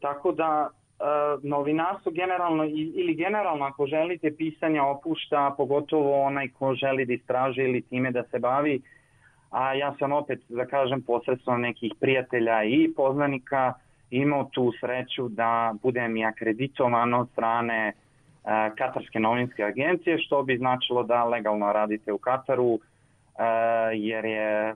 Tako 0.00 0.32
da 0.32 0.70
novinarstvo 1.42 2.12
generalno 2.12 2.64
ili 2.94 3.14
generalno 3.14 3.64
ako 3.64 3.86
želite 3.86 4.36
pisanje 4.36 4.80
opušta, 4.80 5.54
pogotovo 5.56 6.22
onaj 6.22 6.48
ko 6.48 6.74
želi 6.74 7.04
da 7.04 7.12
istraže 7.12 7.62
ili 7.62 7.82
time 7.82 8.10
da 8.10 8.22
se 8.22 8.38
bavi, 8.38 8.82
a 9.50 9.74
ja 9.74 9.94
sam 9.98 10.12
opet, 10.12 10.40
da 10.48 10.66
kažem, 10.66 11.02
posredstvom 11.02 11.60
nekih 11.60 11.92
prijatelja 12.00 12.64
i 12.64 12.92
poznanika 12.96 13.72
imao 14.10 14.44
tu 14.52 14.72
sreću 14.80 15.28
da 15.28 15.74
budem 15.82 16.16
i 16.16 16.24
akreditovan 16.24 17.14
od 17.14 17.28
strane 17.32 17.92
uh, 17.92 18.50
Katarske 18.78 19.20
novinske 19.20 19.64
agencije, 19.64 20.18
što 20.18 20.42
bi 20.42 20.56
značilo 20.56 21.02
da 21.02 21.24
legalno 21.24 21.72
radite 21.72 22.12
u 22.12 22.18
Kataru, 22.18 22.64
uh, 22.64 22.80
jer 23.92 24.24
je 24.24 24.74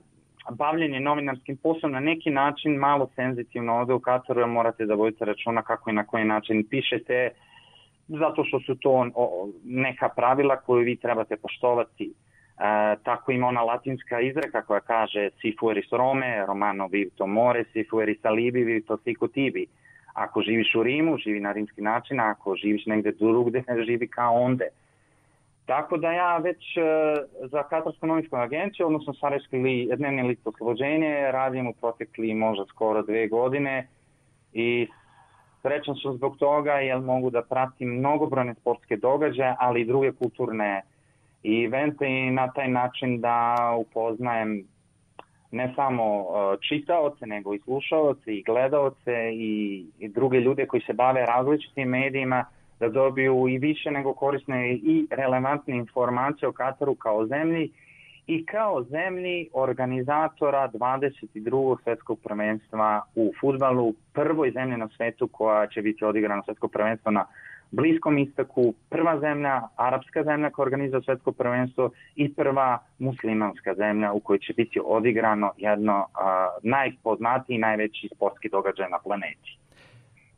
bavljenje 0.51 0.99
novinarskim 0.99 1.57
poslom 1.57 1.91
na 1.91 1.99
neki 1.99 2.29
način 2.29 2.75
malo 2.75 3.09
senzitivno 3.15 3.73
ovde 3.73 3.93
u 3.93 3.99
Kataru, 3.99 4.47
morate 4.47 4.85
da 4.85 4.95
vodite 4.95 5.25
računa 5.25 5.61
kako 5.61 5.89
i 5.89 5.93
na 5.93 6.05
koji 6.05 6.25
način 6.25 6.65
pišete, 6.69 7.29
zato 8.07 8.43
što 8.43 8.59
su 8.59 8.75
to 8.75 9.07
neka 9.63 10.09
pravila 10.09 10.55
koju 10.55 10.83
vi 10.83 10.95
trebate 10.95 11.37
poštovati. 11.37 12.13
E, 12.59 12.95
tako 13.03 13.31
ima 13.31 13.47
ona 13.47 13.61
latinska 13.61 14.21
izreka 14.21 14.61
koja 14.61 14.79
kaže 14.79 15.29
si 15.41 15.55
fueris 15.59 15.91
Rome, 15.91 16.45
romano 16.45 16.87
vivto 16.87 17.27
more, 17.27 17.63
si 17.73 17.83
fueris 17.89 18.25
alibi, 18.25 18.63
vivto 18.63 18.97
sico 18.97 19.27
tibi. 19.27 19.65
Ako 20.13 20.41
živiš 20.41 20.75
u 20.75 20.83
Rimu, 20.83 21.17
živi 21.17 21.39
na 21.39 21.51
rimski 21.51 21.81
način, 21.81 22.19
a 22.19 22.29
ako 22.29 22.55
živiš 22.55 22.85
negde 22.85 23.11
drugde, 23.11 23.63
živi 23.87 24.07
kao 24.07 24.33
onde. 24.33 24.67
Tako 25.69 25.97
da 25.97 26.11
ja 26.11 26.37
već 26.37 26.77
e, 26.77 26.81
za 27.51 27.63
Katarsku 27.63 28.07
novinsku 28.07 28.35
agenciju, 28.35 28.85
odnosno 28.85 29.13
Sarajevski 29.13 29.57
li, 29.57 29.89
dnevni 29.97 30.23
list 30.23 30.47
oslobođenje, 30.47 31.31
radim 31.31 31.67
u 31.67 31.73
protekli 31.73 32.33
možda 32.33 32.65
skoro 32.65 33.01
dve 33.01 33.27
godine 33.27 33.87
i 34.53 34.87
srećan 35.61 35.95
sam 35.95 36.13
zbog 36.13 36.37
toga 36.37 36.71
jer 36.71 36.99
mogu 36.99 37.29
da 37.29 37.41
pratim 37.41 37.89
mnogobrojne 37.89 38.55
sportske 38.55 38.97
događaje, 38.97 39.55
ali 39.59 39.81
i 39.81 39.85
druge 39.85 40.11
kulturne 40.11 40.81
i 41.43 41.63
evente 41.63 42.07
i 42.07 42.31
na 42.31 42.51
taj 42.51 42.67
način 42.67 43.21
da 43.21 43.55
upoznajem 43.79 44.63
ne 45.51 45.73
samo 45.75 46.19
uh, 46.19 46.25
čitaoce, 46.69 47.25
nego 47.25 47.53
i 47.53 47.59
slušaoce 47.59 48.33
i 48.33 48.43
gledaoce 48.43 49.31
i, 49.33 49.85
i 49.99 50.07
druge 50.07 50.39
ljude 50.39 50.65
koji 50.65 50.81
se 50.81 50.93
bave 50.93 51.25
različitim 51.25 51.89
medijima, 51.89 52.45
da 52.79 52.89
dobiju 52.89 53.47
i 53.49 53.57
više 53.57 53.91
nego 53.91 54.13
korisne 54.13 54.73
i 54.73 55.07
relevantne 55.11 55.75
informacije 55.75 56.49
o 56.49 56.51
Kataru 56.51 56.95
kao 56.95 57.25
zemlji 57.25 57.71
i 58.27 58.45
kao 58.45 58.83
zemlji 58.83 59.49
organizatora 59.53 60.69
22. 60.73 61.77
svetskog 61.83 62.19
prvenstva 62.23 63.01
u 63.15 63.31
futbalu, 63.41 63.93
prvoj 64.13 64.51
zemlji 64.51 64.77
na 64.77 64.87
svetu 64.87 65.27
koja 65.27 65.67
će 65.67 65.81
biti 65.81 66.05
odigrana 66.05 66.43
svetsko 66.43 66.67
prvenstvo 66.67 67.11
na 67.11 67.25
Bliskom 67.71 68.17
istoku, 68.17 68.73
prva 68.89 69.19
zemlja, 69.19 69.61
arapska 69.75 70.23
zemlja 70.23 70.49
koja 70.49 70.63
organizuje 70.63 71.01
svetsko 71.01 71.31
prvenstvo 71.31 71.89
i 72.15 72.33
prva 72.33 72.77
muslimanska 72.99 73.75
zemlja 73.75 74.11
u 74.13 74.19
kojoj 74.19 74.39
će 74.39 74.53
biti 74.53 74.79
odigrano 74.85 75.51
jedno 75.57 76.05
a, 76.13 76.49
najpoznatiji 76.63 77.55
i 77.55 77.59
najveći 77.59 78.09
sportski 78.15 78.49
događaj 78.49 78.89
na 78.89 78.99
planeti. 78.99 79.58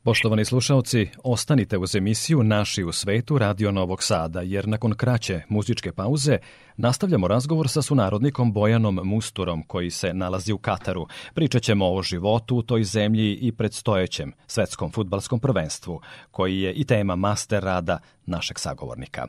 Poštovani 0.03 0.45
slušalci, 0.45 1.07
ostanite 1.23 1.77
uz 1.77 1.95
emisiju 1.95 2.43
Naši 2.43 2.83
u 2.83 2.91
svetu 2.91 3.37
Radio 3.37 3.71
Novog 3.71 4.03
Sada, 4.03 4.41
jer 4.41 4.67
nakon 4.67 4.93
kraće 4.93 5.41
muzičke 5.49 5.91
pauze 5.91 6.37
nastavljamo 6.77 7.27
razgovor 7.27 7.69
sa 7.69 7.81
sunarodnikom 7.81 8.53
Bojanom 8.53 8.99
Musturom, 9.03 9.63
koji 9.63 9.91
se 9.91 10.13
nalazi 10.13 10.53
u 10.53 10.57
Kataru. 10.57 11.07
Pričat 11.33 11.61
ćemo 11.61 11.93
o 11.93 12.01
životu 12.01 12.55
u 12.55 12.61
toj 12.61 12.83
zemlji 12.83 13.33
i 13.33 13.51
predstojećem 13.51 14.33
svetskom 14.47 14.91
futbalskom 14.91 15.39
prvenstvu, 15.39 16.01
koji 16.31 16.59
je 16.59 16.73
i 16.73 16.83
tema 16.83 17.15
master 17.15 17.63
rada 17.63 17.99
našeg 18.25 18.59
sagovornika. 18.59 19.27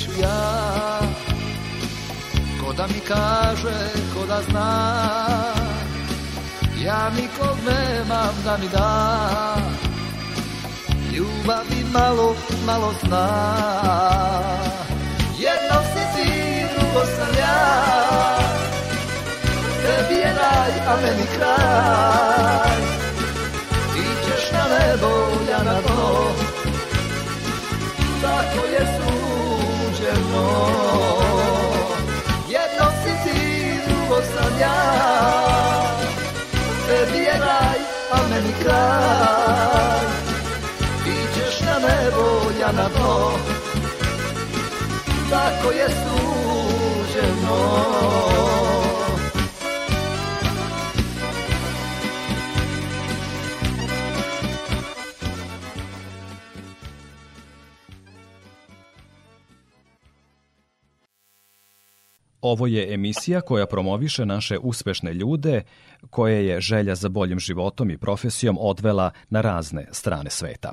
Ću 0.00 0.10
ja? 0.20 1.00
Ko 2.60 2.72
da 2.72 2.86
mi 2.86 3.00
kaže, 3.08 3.78
ko 4.14 4.26
da 4.26 4.42
zna 4.50 4.70
Ja 6.84 7.10
nikog 7.16 7.56
nemam 7.66 8.34
da 8.44 8.56
mi 8.56 8.68
da 8.68 9.56
ljubavi 11.16 11.84
malo, 11.92 12.34
malo 12.66 12.94
zna 13.04 13.28
Jedno 15.38 15.78
si 15.92 16.02
ti, 16.14 16.30
drugo 16.74 17.06
sam 17.06 17.34
ja. 17.38 17.84
Tebi 19.82 20.14
je 20.14 20.34
raj, 20.40 20.72
a 20.86 20.96
meni 21.02 21.26
kraj. 21.36 22.80
Ti 23.94 24.04
ćeš 24.24 24.52
na 24.52 24.64
nebo, 24.78 25.12
ja 25.50 25.62
na 25.62 25.80
to 25.82 26.32
Tako 28.22 28.66
je 28.66 28.93
suđeno 30.34 31.96
Jedno 32.48 32.86
si 33.02 33.12
ti, 33.24 33.78
drugo 33.86 34.20
sam 34.34 34.60
ja 34.60 34.82
Tebi 36.86 37.18
je 37.18 37.38
raj, 37.38 37.78
a 38.12 38.28
meni 38.30 38.52
kraj. 38.62 39.94
Nebo, 41.84 42.50
ja 42.60 42.72
na 42.72 42.88
dno. 42.88 43.30
Tako 45.30 45.70
je 45.72 45.88
suđeno 45.88 47.60
Ovo 62.44 62.66
je 62.66 62.94
emisija 62.94 63.40
koja 63.40 63.66
promoviše 63.66 64.26
naše 64.26 64.58
uspešne 64.58 65.14
ljude 65.14 65.62
koje 66.10 66.46
je 66.46 66.60
želja 66.60 66.94
za 66.94 67.08
boljim 67.08 67.38
životom 67.38 67.90
i 67.90 67.98
profesijom 67.98 68.58
odvela 68.60 69.10
na 69.30 69.40
razne 69.40 69.86
strane 69.92 70.30
sveta. 70.30 70.72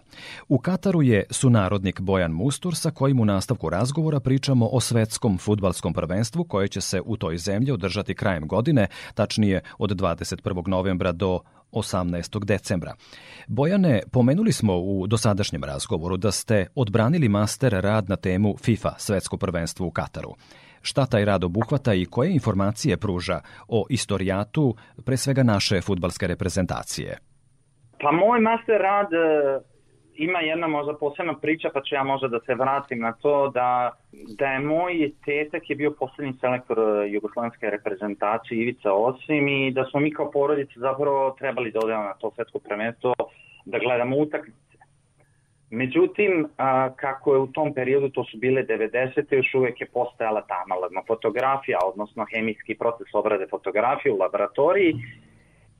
U 0.49 0.57
Kataru 0.57 1.01
je 1.01 1.23
sunarodnik 1.29 1.99
Bojan 1.99 2.31
Mustur 2.31 2.75
sa 2.75 2.91
kojim 2.91 3.19
u 3.19 3.25
nastavku 3.25 3.69
razgovora 3.69 4.19
pričamo 4.19 4.69
o 4.71 4.79
svetskom 4.79 5.38
futbalskom 5.38 5.93
prvenstvu 5.93 6.43
koje 6.43 6.67
će 6.67 6.81
se 6.81 7.01
u 7.05 7.17
toj 7.17 7.38
zemlji 7.38 7.71
održati 7.71 8.15
krajem 8.15 8.47
godine, 8.47 8.88
tačnije 9.13 9.62
od 9.77 9.91
21. 9.91 10.67
novembra 10.67 11.12
do 11.12 11.39
18. 11.71 12.45
decembra. 12.45 12.95
Bojane, 13.47 14.01
pomenuli 14.12 14.51
smo 14.51 14.77
u 14.77 15.07
dosadašnjem 15.07 15.63
razgovoru 15.63 16.17
da 16.17 16.31
ste 16.31 16.67
odbranili 16.75 17.29
master 17.29 17.73
rad 17.73 18.10
na 18.10 18.15
temu 18.15 18.55
FIFA, 18.57 18.93
svetsko 18.97 19.38
prvenstvo 19.38 19.88
u 19.88 19.91
Kataru 19.91 20.36
šta 20.81 21.05
taj 21.05 21.25
rad 21.25 21.43
obuhvata 21.43 21.93
i 21.93 22.05
koje 22.05 22.31
informacije 22.31 22.97
pruža 22.97 23.41
o 23.67 23.85
istorijatu, 23.89 24.75
pre 25.05 25.17
svega 25.17 25.43
naše 25.43 25.81
futbalske 25.81 26.27
reprezentacije? 26.27 27.17
Pa 28.01 28.11
moj 28.11 28.39
master 28.39 28.81
rad 28.81 29.13
e, 29.13 29.59
ima 30.15 30.39
jedna 30.39 30.67
možda 30.67 30.93
posebna 30.93 31.33
priča, 31.33 31.69
pa 31.73 31.81
ću 31.81 31.95
ja 31.95 32.03
možda 32.03 32.27
da 32.27 32.39
se 32.39 32.55
vratim 32.55 32.99
na 32.99 33.11
to 33.13 33.51
da, 33.53 33.91
da 34.39 34.45
je 34.45 34.59
moj 34.59 35.11
tetak 35.25 35.69
je 35.69 35.75
bio 35.75 35.91
poslednji 35.91 36.33
selektor 36.39 36.79
e, 36.79 37.09
jugoslovenske 37.11 37.69
reprezentacije 37.69 38.61
Ivica 38.61 38.93
Osim 38.93 39.47
i 39.47 39.71
da 39.71 39.85
smo 39.85 39.99
mi 39.99 40.13
kao 40.13 40.31
porodica 40.31 40.79
zapravo 40.79 41.35
trebali 41.39 41.71
da 41.71 41.79
odemo 41.79 42.03
na 42.03 42.13
to 42.13 42.31
svetsko 42.35 42.59
prvenstvo, 42.59 43.13
da 43.65 43.79
gledamo 43.79 44.17
utakmice 44.17 44.70
Međutim, 45.71 46.47
a, 46.57 46.89
kako 46.95 47.34
je 47.34 47.39
u 47.39 47.47
tom 47.47 47.73
periodu, 47.73 48.10
to 48.10 48.23
su 48.23 48.38
bile 48.38 48.63
90. 48.63 49.36
još 49.36 49.53
uvek 49.53 49.81
je 49.81 49.88
postojala 49.88 50.41
ta 50.41 50.63
analogna 50.65 51.01
fotografija, 51.07 51.79
odnosno 51.86 52.25
hemijski 52.34 52.75
proces 52.75 53.07
obrade 53.13 53.47
fotografije 53.49 54.13
u 54.13 54.17
laboratoriji 54.17 54.95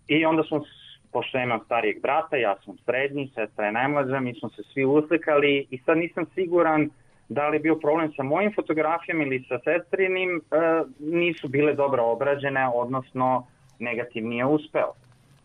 i 0.08 0.26
onda 0.26 0.44
smo, 0.44 0.64
pošto 1.12 1.38
imam 1.38 1.60
starijeg 1.66 2.02
brata, 2.02 2.38
ja 2.38 2.56
sam 2.66 2.78
srednji, 2.86 3.32
sestra 3.36 3.66
je 3.66 3.72
najmlađa, 3.72 4.20
mi 4.20 4.34
smo 4.34 4.50
se 4.50 4.64
svi 4.74 4.86
uslikali 4.86 5.68
i 5.70 5.78
sad 5.78 5.98
nisam 5.98 6.26
siguran 6.36 6.90
da 7.30 7.48
li 7.50 7.56
je 7.56 7.60
bio 7.60 7.76
problem 7.76 8.14
sa 8.14 8.24
mojim 8.24 8.52
fotografijama 8.56 9.24
ili 9.24 9.46
sa 9.48 9.60
sestrinim, 9.64 10.42
e, 10.52 10.58
nisu 11.00 11.48
bile 11.48 11.74
dobro 11.74 12.04
obrađene, 12.04 12.68
odnosno 12.74 13.48
negativni 13.80 14.38
je 14.38 14.46
uspeo. 14.46 14.94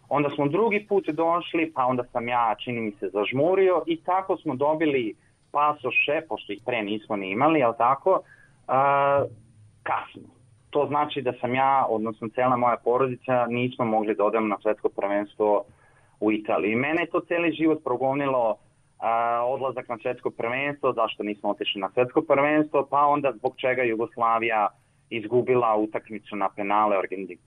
Onda 0.09 0.31
smo 0.31 0.49
drugi 0.49 0.87
put 0.89 1.09
došli, 1.09 1.73
pa 1.75 1.85
onda 1.85 2.05
sam 2.13 2.29
ja, 2.29 2.55
čini 2.65 2.81
mi 2.81 2.93
se, 2.93 3.09
zažmurio 3.09 3.83
i 3.87 3.97
tako 4.03 4.37
smo 4.37 4.57
dobili 4.57 5.15
pasoše, 5.51 6.21
pošto 6.29 6.53
ih 6.53 6.63
pre 6.67 6.83
nismo 6.83 7.17
ni 7.17 7.31
imali, 7.31 7.63
ali 7.63 7.75
tako, 7.79 8.11
uh, 8.11 9.31
kasno. 9.83 10.29
To 10.71 10.87
znači 10.87 11.23
da 11.23 11.33
sam 11.41 11.55
ja, 11.55 11.87
odnosno 11.89 12.29
cela 12.29 12.57
moja 12.57 12.77
porodica, 12.85 13.47
nismo 13.47 13.85
mogli 13.85 14.15
da 14.15 14.25
odemo 14.25 14.47
na 14.47 14.59
svetsko 14.63 14.89
prvenstvo 14.89 15.65
u 16.21 16.33
Italiji. 16.33 16.75
Mene 16.75 17.03
je 17.03 17.11
to 17.11 17.21
celi 17.21 17.53
život 17.53 17.85
progonilo 17.85 18.51
uh, 18.51 18.57
odlazak 19.45 19.89
na 19.89 19.99
svetsko 20.03 20.31
prvenstvo, 20.31 20.93
zašto 20.93 21.23
nismo 21.23 21.51
otišli 21.51 21.81
na 21.81 21.91
svetsko 21.95 22.23
prvenstvo, 22.23 22.87
pa 22.91 23.07
onda 23.07 23.33
zbog 23.33 23.55
čega 23.57 23.83
Jugoslavija 23.83 24.69
izgubila 25.11 25.77
utakmicu 25.77 26.37
na 26.37 26.49
penale 26.49 26.97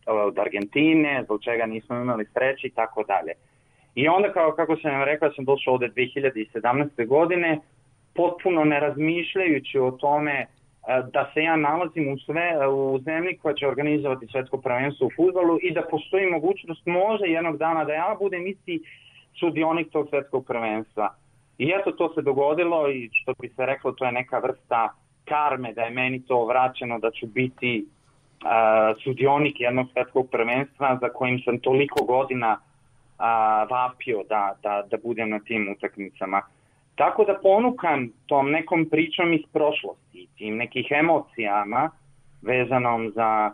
od 0.05 0.39
Argentine, 0.39 1.21
zbog 1.23 1.43
čega 1.43 1.65
nismo 1.65 1.95
imali 1.95 2.25
sreće 2.33 2.67
i 2.67 2.71
tako 2.71 3.03
dalje. 3.03 3.33
I 3.95 4.07
onda, 4.07 4.31
kao, 4.33 4.51
kako 4.51 4.77
sam 4.77 4.91
vam 4.91 5.03
rekao, 5.03 5.31
sam 5.31 5.45
došao 5.45 5.73
ovde 5.73 5.89
2017. 5.95 7.07
godine, 7.07 7.59
potpuno 8.15 8.63
ne 8.63 8.79
razmišljajući 8.79 9.79
o 9.79 9.91
tome 9.91 10.31
e, 10.31 10.47
da 11.13 11.31
se 11.33 11.43
ja 11.43 11.55
nalazim 11.55 12.13
u, 12.13 12.17
sve, 12.17 12.67
u 12.67 12.99
zemlji 12.99 13.37
koja 13.37 13.55
će 13.55 13.67
organizovati 13.67 14.27
svetsko 14.31 14.57
prvenstvo 14.57 15.07
u 15.07 15.11
futbolu 15.15 15.57
i 15.61 15.73
da 15.73 15.87
postoji 15.91 16.31
mogućnost 16.31 16.85
možda 16.85 17.25
jednog 17.25 17.57
dana 17.57 17.83
da 17.85 17.93
ja 17.93 18.15
budem 18.19 18.47
isti 18.47 18.81
sudionik 19.39 19.91
tog 19.91 20.07
svetskog 20.09 20.45
prvenstva. 20.45 21.15
I 21.57 21.73
eto 21.79 21.91
to 21.91 22.13
se 22.13 22.21
dogodilo 22.21 22.89
i 22.91 23.09
što 23.13 23.33
bi 23.41 23.49
se 23.49 23.65
reklo 23.65 23.91
to 23.91 24.05
je 24.05 24.11
neka 24.11 24.39
vrsta 24.39 24.93
karme 25.29 25.73
da 25.73 25.81
je 25.81 25.89
meni 25.89 26.21
to 26.27 26.45
vraćeno 26.45 26.99
da 26.99 27.11
ću 27.11 27.27
biti 27.27 27.85
uh, 27.85 29.01
sudionik 29.03 29.59
jednog 29.59 29.87
svetskog 29.93 30.29
prvenstva 30.31 30.97
za 31.01 31.09
kojim 31.09 31.39
sam 31.39 31.59
toliko 31.59 32.05
godina 32.05 32.51
uh, 32.53 33.25
vapio 33.69 34.23
da, 34.29 34.53
da, 34.63 34.83
da 34.91 34.97
budem 35.03 35.29
na 35.29 35.39
tim 35.39 35.71
utakmicama. 35.77 36.41
Tako 36.95 37.23
da 37.23 37.39
ponukan 37.43 38.09
tom 38.25 38.51
nekom 38.51 38.85
pričom 38.91 39.33
iz 39.33 39.41
prošlosti, 39.53 40.27
tim 40.37 40.57
nekih 40.57 40.87
emocijama 40.91 41.89
vezanom 42.41 43.11
za 43.15 43.51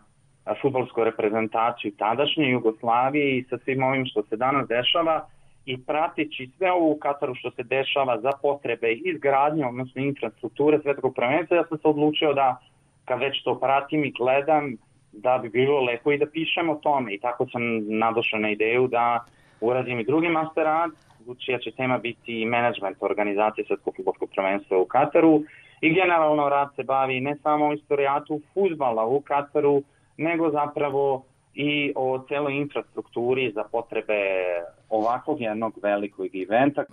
futbolsku 0.61 1.03
reprezentaciju 1.03 1.91
tadašnje 1.97 2.49
Jugoslavije 2.49 3.38
i 3.38 3.43
sa 3.43 3.57
svim 3.57 3.83
ovim 3.83 4.05
što 4.05 4.23
se 4.23 4.35
danas 4.35 4.67
dešava, 4.67 5.27
i 5.65 5.78
pratići 5.78 6.49
sve 6.58 6.71
ovo 6.71 6.91
u 6.91 6.97
Kataru 6.99 7.36
što 7.36 7.51
se 7.51 7.63
dešava 7.63 8.19
za 8.21 8.32
potrebe 8.41 8.93
izgradnje, 8.93 9.65
odnosno 9.65 10.01
infrastrukture 10.01 10.80
svetskog 10.82 11.15
prvenstva, 11.15 11.58
ja 11.58 11.65
sam 11.65 11.78
se 11.78 11.88
odlučio 11.88 12.34
da 12.34 12.62
kad 13.06 13.19
već 13.19 13.43
to 13.43 13.60
pratim 13.60 14.06
i 14.06 14.12
gledam, 14.12 14.78
da 15.12 15.38
bi 15.38 15.49
bilo 15.49 15.82
lepo 15.82 16.12
i 16.12 16.17
da 16.17 16.25
pišem 16.25 16.69
o 16.69 16.75
tome. 16.75 17.13
I 17.13 17.19
tako 17.19 17.47
sam 17.51 17.62
nadošao 17.99 18.39
na 18.39 18.49
ideju 18.49 18.88
da 18.88 19.25
uradim 19.62 19.99
i 19.99 20.06
drugi 20.06 20.30
master 20.30 20.63
rad, 20.63 20.91
čija 21.45 21.60
će 21.60 21.71
tema 21.71 21.97
biti 21.97 22.45
management 22.45 22.97
organizacije 22.99 23.65
svetskog 23.65 23.95
futbolskog 23.95 24.30
prvenstva 24.36 24.78
u 24.78 24.86
Kataru. 24.86 25.43
I 25.82 25.93
generalno 25.93 26.49
rad 26.49 26.69
se 26.75 26.84
bavi 26.84 27.19
ne 27.19 27.36
samo 27.43 27.73
istorijatu 27.73 28.41
futbala 28.54 29.06
u 29.06 29.21
Kataru, 29.21 29.84
nego 30.17 30.49
zapravo 30.49 31.25
i 31.55 31.93
o 31.95 32.25
celoj 32.27 32.53
infrastrukturi 32.53 33.51
za 33.55 33.63
potrebe 33.71 34.13
ovakvog 34.89 35.41
jednog 35.41 35.73
velikog 35.83 36.27
eventa. 36.35 36.83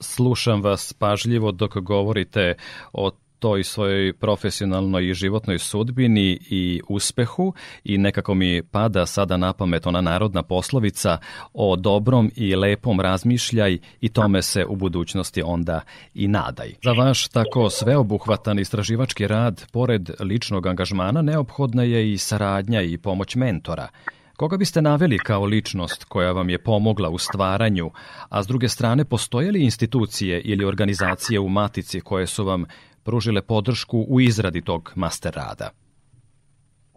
Slušam 0.00 0.62
vas 0.62 0.92
pažljivo 0.92 1.52
dok 1.52 1.76
govorite 1.76 2.54
o 2.92 3.10
toj 3.42 3.64
svojoj 3.64 4.12
profesionalnoj 4.12 5.08
i 5.08 5.14
životnoj 5.14 5.58
sudbini 5.58 6.38
i 6.50 6.80
uspehu 6.88 7.54
i 7.84 7.98
nekako 7.98 8.34
mi 8.34 8.62
pada 8.62 9.06
sada 9.06 9.36
na 9.36 9.52
pamet 9.52 9.86
ona 9.86 10.00
narodna 10.00 10.42
poslovica 10.42 11.18
o 11.52 11.76
dobrom 11.76 12.30
i 12.36 12.56
lepom 12.56 13.00
razmišljaj 13.00 13.78
i 14.00 14.08
tome 14.08 14.42
se 14.42 14.64
u 14.66 14.76
budućnosti 14.76 15.42
onda 15.42 15.80
i 16.14 16.28
nadaj. 16.28 16.74
Za 16.84 16.92
vaš 16.92 17.28
tako 17.28 17.70
sveobuhvatan 17.70 18.58
istraživački 18.58 19.26
rad, 19.26 19.66
pored 19.72 20.10
ličnog 20.20 20.66
angažmana, 20.66 21.22
neophodna 21.22 21.82
je 21.82 22.12
i 22.12 22.18
saradnja 22.18 22.82
i 22.82 22.98
pomoć 22.98 23.34
mentora. 23.34 23.88
Koga 24.36 24.56
biste 24.56 24.82
naveli 24.82 25.18
kao 25.18 25.44
ličnost 25.44 26.04
koja 26.04 26.32
vam 26.32 26.50
je 26.50 26.58
pomogla 26.58 27.08
u 27.08 27.18
stvaranju, 27.18 27.90
a 28.28 28.42
s 28.42 28.46
druge 28.46 28.68
strane 28.68 29.04
postoje 29.04 29.52
li 29.52 29.64
institucije 29.64 30.40
ili 30.40 30.64
organizacije 30.64 31.40
u 31.40 31.48
Matici 31.48 32.00
koje 32.00 32.26
su 32.26 32.44
vam 32.44 32.64
pružile 33.04 33.42
podršku 33.42 34.06
u 34.08 34.20
izradi 34.20 34.62
tog 34.62 34.92
master 34.96 35.32
rada? 35.36 35.70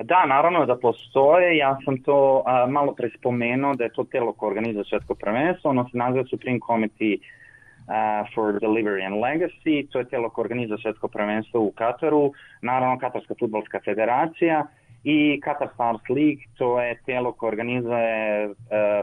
Da, 0.04 0.26
naravno 0.26 0.66
da 0.66 0.76
postoje. 0.78 1.58
Ja 1.58 1.78
sam 1.86 2.04
to 2.04 2.44
a, 2.46 2.66
malo 2.70 2.94
pre 2.94 3.10
spomenuo 3.20 3.76
da 3.76 3.84
je 3.84 3.94
to 3.94 4.04
telo 4.04 4.34
koje 4.34 4.50
organizuje 4.50 4.86
svetsko 4.86 5.16
prvenstvo. 5.16 5.70
Ono 5.70 5.90
se 5.90 5.98
naziva 5.98 6.26
Supreme 6.30 6.60
Committee 6.68 7.18
uh, 7.18 8.34
for 8.36 8.54
Delivery 8.54 9.06
and 9.06 9.16
Legacy. 9.16 9.88
To 9.92 10.00
je 10.00 10.10
telo 10.10 10.30
koje 10.30 10.44
organizuje 10.44 10.78
svetsko 10.82 11.08
prvenstvo 11.08 11.62
u 11.62 11.72
Kataru. 11.72 12.32
Naravno, 12.62 13.00
Katarska 13.00 13.34
futbolska 13.40 13.80
federacija 13.86 14.68
i 15.04 15.42
Qatar 15.46 15.74
Stars 15.74 16.10
League, 16.10 16.44
to 16.58 16.82
je 16.82 17.02
telo 17.06 17.32
koje 17.32 17.48
organizuje 17.48 18.48
uh, 18.50 18.56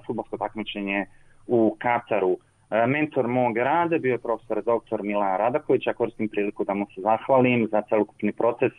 futbolsko 0.06 0.36
takmičenje 0.36 1.06
u 1.46 1.76
Kataru. 1.78 2.32
Uh, 2.32 2.51
mentor 2.86 3.28
mog 3.28 3.56
rada 3.56 3.98
bio 3.98 4.12
je 4.12 4.18
profesor 4.18 4.62
dr. 4.62 5.02
Milan 5.02 5.36
Radaković, 5.38 5.86
ja 5.86 5.94
koristim 5.94 6.28
priliku 6.28 6.64
da 6.64 6.74
mu 6.74 6.86
se 6.94 7.00
zahvalim 7.00 7.68
za 7.70 7.82
celokupni 7.82 8.32
proces 8.32 8.72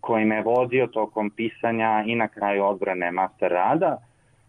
koji 0.00 0.24
me 0.24 0.42
vodio 0.42 0.86
tokom 0.86 1.30
pisanja 1.30 2.04
i 2.06 2.14
na 2.14 2.28
kraju 2.28 2.64
odbrane 2.64 3.10
master 3.10 3.50
rada. 3.52 3.96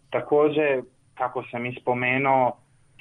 Takođe, 0.09 0.81
kako 1.13 1.43
sam 1.51 1.65
ispomenuo, 1.65 2.51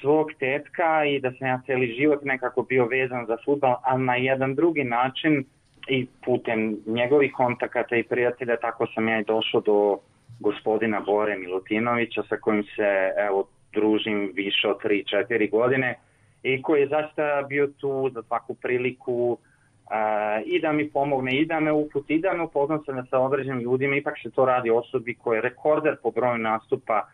svog 0.00 0.26
tetka 0.38 1.04
i 1.04 1.20
da 1.20 1.32
sam 1.32 1.48
ja 1.48 1.60
celi 1.66 1.94
život 1.98 2.24
nekako 2.24 2.62
bio 2.62 2.86
vezan 2.86 3.26
za 3.26 3.36
futbal, 3.44 3.76
ali 3.82 4.04
na 4.04 4.16
jedan 4.16 4.54
drugi 4.54 4.84
način 4.84 5.44
i 5.88 6.06
putem 6.24 6.76
njegovih 6.86 7.32
kontakata 7.32 7.96
i 7.96 8.02
prijatelja 8.02 8.56
tako 8.56 8.86
sam 8.94 9.08
ja 9.08 9.20
i 9.20 9.24
došao 9.24 9.60
do 9.60 9.98
gospodina 10.40 11.00
Bore 11.00 11.36
Milutinovića 11.36 12.22
sa 12.28 12.36
kojim 12.36 12.62
se 12.62 13.12
evo 13.16 13.48
družim 13.72 14.32
više 14.34 14.68
od 14.68 14.76
3-4 14.84 15.50
godine 15.50 15.94
i 16.42 16.62
koji 16.62 16.80
je 16.80 16.88
zaista 16.88 17.42
bio 17.48 17.66
tu 17.66 18.10
za 18.14 18.22
svaku 18.22 18.54
priliku 18.54 19.38
a, 19.90 20.40
i 20.46 20.60
da 20.60 20.72
mi 20.72 20.90
pomogne 20.90 21.36
i 21.40 21.46
da 21.46 21.60
me 21.60 21.72
uputi 21.72 22.14
i 22.14 22.20
da 22.20 22.32
me 22.32 22.42
upoznam 22.42 22.84
se 22.84 22.92
sa 23.10 23.18
određenim 23.18 23.60
ljudima, 23.60 23.96
ipak 23.96 24.14
se 24.22 24.30
to 24.30 24.44
radi 24.44 24.70
osobi 24.70 25.14
koji 25.14 25.36
je 25.36 25.42
rekorder 25.42 25.96
po 26.02 26.10
broju 26.10 26.38
nastupa 26.38 27.08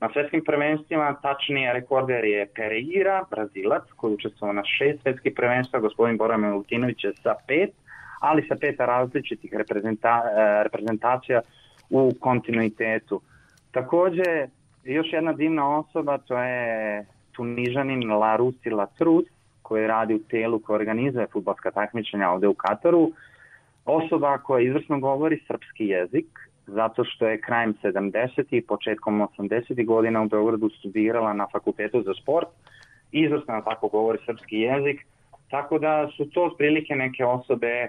na 0.00 0.08
svetskim 0.12 0.44
prvenstvima, 0.44 1.16
tačnije 1.22 1.72
rekorder 1.72 2.24
je 2.24 2.46
Pereira, 2.54 3.24
Brazilac, 3.30 3.82
koji 3.96 4.14
učestvovao 4.14 4.52
na 4.52 4.62
šest 4.64 5.02
svetskih 5.02 5.32
prvenstva, 5.36 5.80
gospodin 5.80 6.16
Bora 6.16 6.36
Milutinović 6.36 7.04
je 7.04 7.12
sa 7.22 7.34
pet, 7.46 7.70
ali 8.20 8.46
sa 8.48 8.56
pet 8.60 8.76
različitih 8.78 9.52
reprezenta, 9.52 10.22
e, 10.24 10.62
reprezentacija 10.62 11.40
u 11.90 12.12
kontinuitetu. 12.20 13.20
Takođe, 13.70 14.46
još 14.84 15.12
jedna 15.12 15.32
divna 15.32 15.78
osoba, 15.78 16.18
to 16.18 16.38
je 16.38 17.06
Tunižanin 17.32 18.12
Larusi 18.12 18.70
Latrus, 18.70 19.24
koji 19.62 19.86
radi 19.86 20.14
u 20.14 20.18
telu 20.18 20.58
koji 20.58 20.74
organizuje 20.74 21.26
futbolska 21.32 21.70
takmičenja 21.70 22.30
ovde 22.30 22.48
u 22.48 22.54
Kataru. 22.54 23.12
Osoba 23.84 24.38
koja 24.38 24.62
izvrsno 24.62 25.00
govori 25.00 25.40
srpski 25.46 25.86
jezik, 25.86 26.26
zato 26.66 27.04
što 27.04 27.28
je 27.28 27.40
krajem 27.40 27.74
70. 27.82 28.44
i 28.50 28.62
početkom 28.62 29.28
80. 29.38 29.86
godina 29.86 30.22
u 30.22 30.28
Beogradu 30.28 30.70
studirala 30.78 31.32
na 31.32 31.46
fakultetu 31.52 32.02
za 32.02 32.14
sport, 32.22 32.48
izvrsno 33.12 33.62
tako 33.64 33.88
govori 33.88 34.18
srpski 34.26 34.56
jezik, 34.56 35.06
tako 35.50 35.78
da 35.78 36.08
su 36.16 36.30
to 36.30 36.54
prilike 36.58 36.94
neke 36.94 37.24
osobe 37.24 37.88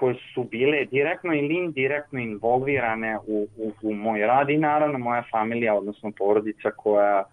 koje 0.00 0.14
su 0.34 0.44
bile 0.44 0.84
direktno 0.84 1.34
ili 1.34 1.54
indirektno 1.54 2.20
involvirane 2.20 3.18
u, 3.26 3.46
u, 3.56 3.72
u 3.82 3.94
moj 3.94 4.20
rad 4.20 4.50
i 4.50 4.58
naravno 4.58 4.98
moja 4.98 5.24
familija, 5.30 5.74
odnosno 5.74 6.12
porodica 6.18 6.70
koja 6.76 7.24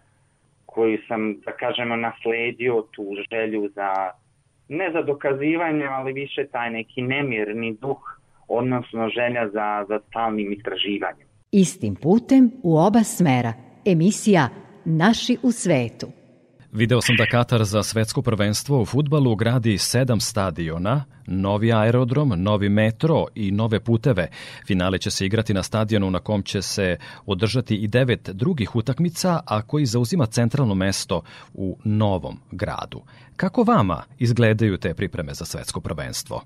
koju 0.66 0.98
sam, 1.08 1.40
da 1.44 1.52
kažemo, 1.52 1.96
nasledio 1.96 2.84
tu 2.90 3.04
želju 3.30 3.70
za, 3.74 4.10
ne 4.68 4.90
za 4.92 5.02
dokazivanje, 5.02 5.86
ali 5.86 6.12
više 6.12 6.46
taj 6.52 6.70
neki 6.70 7.02
nemirni 7.02 7.76
duh, 7.80 8.02
odnosno 8.48 9.08
želja 9.08 9.48
za, 9.48 9.84
za 9.88 10.00
stalnim 10.08 10.52
istraživanjem. 10.52 11.26
Istim 11.52 11.94
putem 11.94 12.50
u 12.62 12.78
oba 12.78 13.02
smera. 13.02 13.52
Emisija 13.84 14.48
Naši 14.84 15.36
u 15.42 15.52
svetu. 15.52 16.06
Video 16.72 17.00
sam 17.00 17.16
da 17.16 17.26
Katar 17.26 17.64
za 17.64 17.82
svetsko 17.82 18.22
prvenstvo 18.22 18.82
u 18.82 18.86
futbalu 18.86 19.36
gradi 19.36 19.78
sedam 19.78 20.20
stadiona, 20.20 21.04
novi 21.26 21.72
aerodrom, 21.72 22.32
novi 22.36 22.68
metro 22.68 23.24
i 23.34 23.50
nove 23.50 23.80
puteve. 23.80 24.28
Finale 24.66 24.98
će 24.98 25.10
se 25.10 25.26
igrati 25.26 25.54
na 25.54 25.62
stadionu 25.62 26.10
na 26.10 26.18
kom 26.18 26.42
će 26.42 26.62
se 26.62 26.96
održati 27.26 27.76
i 27.76 27.88
devet 27.88 28.30
drugih 28.32 28.76
utakmica, 28.76 29.40
a 29.46 29.62
koji 29.62 29.86
zauzima 29.86 30.26
centralno 30.26 30.74
mesto 30.74 31.22
u 31.54 31.78
novom 31.84 32.40
gradu. 32.50 33.02
Kako 33.36 33.62
vama 33.62 34.02
izgledaju 34.18 34.76
te 34.76 34.94
pripreme 34.94 35.34
za 35.34 35.44
svetsko 35.44 35.80
prvenstvo? 35.80 36.42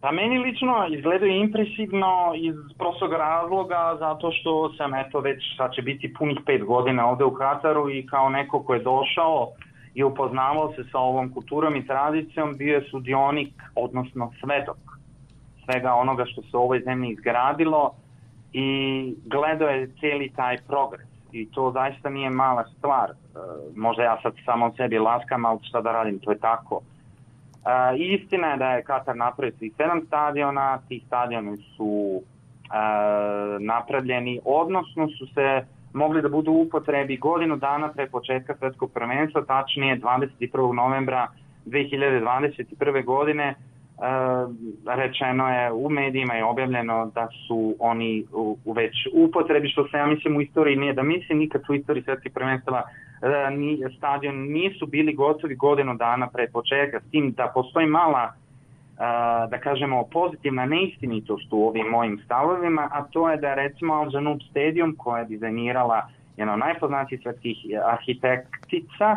Pa 0.00 0.10
meni 0.12 0.38
lično 0.38 0.86
izgledaju 0.90 1.32
impresivno 1.32 2.32
iz 2.36 2.54
prostog 2.78 3.12
razloga 3.12 3.96
zato 3.98 4.32
što 4.32 4.72
sam 4.72 4.94
eto 4.94 5.20
već 5.20 5.56
sad 5.56 5.72
će 5.72 5.82
biti 5.82 6.14
punih 6.14 6.38
pet 6.46 6.64
godina 6.64 7.08
ovde 7.08 7.24
u 7.24 7.34
Kataru 7.34 7.90
i 7.90 8.06
kao 8.06 8.28
neko 8.28 8.62
ko 8.62 8.74
je 8.74 8.82
došao 8.82 9.48
i 9.94 10.04
upoznavao 10.04 10.72
se 10.72 10.84
sa 10.92 10.98
ovom 10.98 11.32
kulturom 11.34 11.76
i 11.76 11.86
tradicijom 11.86 12.56
bio 12.56 12.74
je 12.74 12.88
sudionik, 12.90 13.52
odnosno 13.74 14.32
svedok 14.40 14.76
svega 15.64 15.94
onoga 15.94 16.24
što 16.24 16.42
se 16.42 16.56
u 16.56 16.60
ovoj 16.60 16.80
zemlji 16.80 17.10
izgradilo 17.10 17.94
i 18.52 18.68
gledao 19.24 19.68
je 19.68 19.90
cijeli 20.00 20.32
taj 20.36 20.56
progres 20.66 21.08
i 21.32 21.50
to 21.50 21.70
zaista 21.70 22.10
nije 22.10 22.30
mala 22.30 22.64
stvar. 22.78 23.10
E, 23.10 23.14
možda 23.76 24.02
ja 24.02 24.18
sad 24.22 24.32
samo 24.44 24.72
sebi 24.76 24.98
laskam, 24.98 25.44
ali 25.44 25.58
šta 25.62 25.80
da 25.80 25.92
radim, 25.92 26.18
to 26.18 26.30
je 26.30 26.38
tako. 26.38 26.80
A, 27.64 27.92
istina 27.96 28.46
je 28.46 28.56
da 28.56 28.70
je 28.70 28.82
Katar 28.82 29.16
napravio 29.16 29.56
svih 29.58 29.72
sedam 29.76 30.00
stadiona, 30.06 30.78
ti 30.88 31.02
stadioni 31.06 31.56
su 31.56 32.22
a, 32.70 33.56
napravljeni, 33.60 34.40
odnosno 34.44 35.08
su 35.08 35.26
se 35.34 35.64
mogli 35.92 36.22
da 36.22 36.28
budu 36.28 36.52
u 36.52 36.62
upotrebi 36.62 37.16
godinu 37.16 37.56
dana 37.56 37.88
pre 37.88 38.06
početka 38.06 38.54
svetskog 38.58 38.92
prvenstva, 38.92 39.42
tačnije 39.42 40.00
21. 40.00 40.72
novembra 40.72 41.28
2021. 41.66 43.04
godine 43.04 43.54
rečeno 44.86 45.48
je 45.48 45.72
u 45.72 45.88
medijima 45.88 46.34
je 46.34 46.44
objavljeno 46.44 47.10
da 47.14 47.28
su 47.46 47.76
oni 47.78 48.24
u, 48.32 48.58
u 48.64 48.72
već 48.72 48.92
upotrebi, 49.12 49.68
što 49.68 49.88
se 49.88 49.96
ja 49.96 50.06
mislim 50.06 50.36
u 50.36 50.40
istoriji 50.40 50.76
nije 50.76 50.92
da 50.92 51.02
mislim 51.02 51.38
nikad 51.38 51.62
u 51.68 51.74
istoriji 51.74 52.04
svetskih 52.04 52.32
prvenstava. 52.32 52.82
Ni, 53.50 53.78
stadion 53.96 54.36
nisu 54.36 54.86
bili 54.86 55.14
gotovi 55.14 55.54
godinu 55.54 55.94
dana 55.94 56.26
pre 56.26 56.48
početka, 56.48 57.00
s 57.00 57.10
tim 57.10 57.32
da 57.32 57.50
postoji 57.54 57.86
mala 57.86 58.32
da 59.50 59.58
kažemo 59.62 60.04
pozitivna 60.12 60.66
neistinitost 60.66 61.52
u 61.52 61.66
ovim 61.66 61.86
mojim 61.86 62.20
stavovima, 62.24 62.88
a 62.92 63.02
to 63.02 63.30
je 63.30 63.36
da 63.36 63.54
recimo 63.54 63.94
Al 63.94 64.08
Janoub 64.12 64.38
Stadium 64.50 64.94
koja 64.98 65.18
je 65.18 65.26
dizajnirala 65.26 66.08
jedno 66.36 66.56
najpoznatijih 66.56 67.20
svetskih 67.22 67.56
arhitektica 67.84 69.16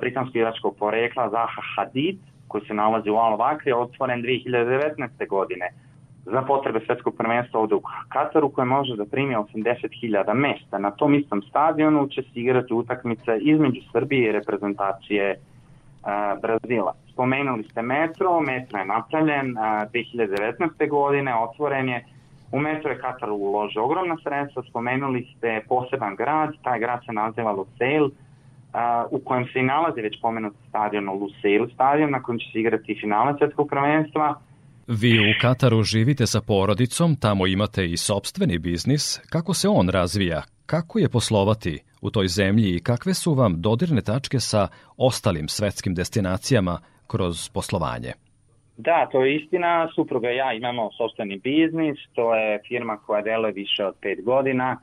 britansko-iračkog 0.00 0.76
porekla 0.78 1.30
Zaha 1.30 1.62
Hadid, 1.76 2.18
koji 2.48 2.64
se 2.66 2.74
nalazi 2.74 3.10
u 3.10 3.16
Al 3.16 3.36
Vakri, 3.36 3.72
otvoren 3.72 4.22
2019. 4.22 5.28
godine 5.28 5.70
za 6.24 6.42
potrebe 6.42 6.80
svetskog 6.86 7.14
prvenstva 7.16 7.60
ovde 7.60 7.74
u 7.74 7.82
Kataru 8.08 8.48
koje 8.48 8.64
može 8.64 8.96
da 8.96 9.04
primi 9.04 9.36
80.000 9.36 10.34
mesta. 10.34 10.78
Na 10.78 10.90
tom 10.90 11.14
istom 11.14 11.42
stadionu 11.42 12.08
će 12.08 12.22
se 12.22 12.28
igrati 12.34 12.74
utakmice 12.74 13.38
između 13.40 13.80
Srbije 13.92 14.28
i 14.28 14.32
reprezentacije 14.32 15.36
a, 16.04 16.36
Brazila. 16.42 16.94
Spomenuli 17.12 17.64
ste 17.64 17.82
metro, 17.82 18.40
metro 18.40 18.78
je 18.78 18.86
napravljen 18.86 19.58
a, 19.58 19.86
2019. 19.92 20.88
godine, 20.88 21.34
otvoren 21.34 21.88
je 21.88 22.04
U 22.52 22.60
metro 22.60 22.90
je 22.90 22.98
Katar 22.98 23.30
uložio 23.30 23.84
ogromna 23.84 24.16
sredstva, 24.22 24.62
spomenuli 24.62 25.26
ste 25.36 25.60
poseban 25.68 26.16
grad, 26.16 26.54
taj 26.62 26.78
grad 26.78 27.04
se 27.04 27.12
naziva 27.12 27.52
Lusail, 27.52 28.08
u 29.10 29.18
kojem 29.18 29.44
se 29.52 29.58
i 29.58 29.62
nalazi 29.62 30.00
već 30.00 30.20
pomenut 30.20 30.54
stadion 30.68 31.08
Lusail 31.08 31.66
stadion 31.74 32.10
na 32.10 32.22
kojem 32.22 32.38
će 32.38 32.46
se 32.52 32.58
igrati 32.60 32.98
finale 33.00 33.34
svetskog 33.38 33.68
prvenstva. 33.68 34.40
Vi 34.86 35.18
u 35.18 35.32
Kataru 35.40 35.82
živite 35.82 36.26
sa 36.26 36.40
porodicom, 36.40 37.16
tamo 37.16 37.46
imate 37.46 37.86
i 37.86 37.96
sobstveni 37.96 38.58
biznis. 38.58 39.20
Kako 39.30 39.54
se 39.54 39.68
on 39.68 39.88
razvija? 39.88 40.42
Kako 40.66 40.98
je 40.98 41.08
poslovati 41.08 41.78
u 42.00 42.10
toj 42.10 42.28
zemlji 42.28 42.76
i 42.76 42.82
kakve 42.82 43.14
su 43.14 43.34
vam 43.34 43.60
dodirne 43.62 44.00
tačke 44.00 44.40
sa 44.40 44.68
ostalim 44.96 45.48
svetskim 45.48 45.94
destinacijama 45.94 46.78
kroz 47.06 47.50
poslovanje? 47.54 48.12
Da, 48.76 49.08
to 49.12 49.24
je 49.24 49.36
istina. 49.36 49.88
Supruga 49.94 50.30
i 50.30 50.36
ja 50.36 50.52
imamo 50.52 50.90
sobstveni 50.96 51.38
biznis. 51.38 51.98
To 52.14 52.34
je 52.34 52.60
firma 52.68 52.96
koja 52.96 53.22
deluje 53.22 53.52
više 53.52 53.84
od 53.84 53.94
pet 54.02 54.24
godina. 54.24 54.76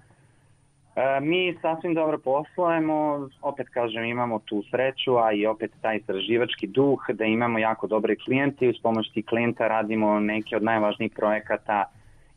E, 0.95 1.19
mi 1.21 1.57
sasvim 1.61 1.93
dobro 1.93 2.17
poslujemo, 2.17 3.29
opet 3.41 3.69
kažem 3.69 4.05
imamo 4.05 4.39
tu 4.39 4.63
sreću, 4.69 5.17
a 5.17 5.31
i 5.31 5.45
opet 5.45 5.71
taj 5.81 5.97
istraživački 5.97 6.67
duh 6.67 6.99
da 7.13 7.25
imamo 7.25 7.59
jako 7.59 7.87
dobre 7.87 8.15
klijente 8.15 8.65
i 8.65 8.69
uz 8.69 8.75
pomoć 8.83 9.11
tih 9.13 9.25
klijenta 9.25 9.67
radimo 9.67 10.19
neke 10.19 10.55
od 10.55 10.63
najvažnijih 10.63 11.11
projekata 11.15 11.83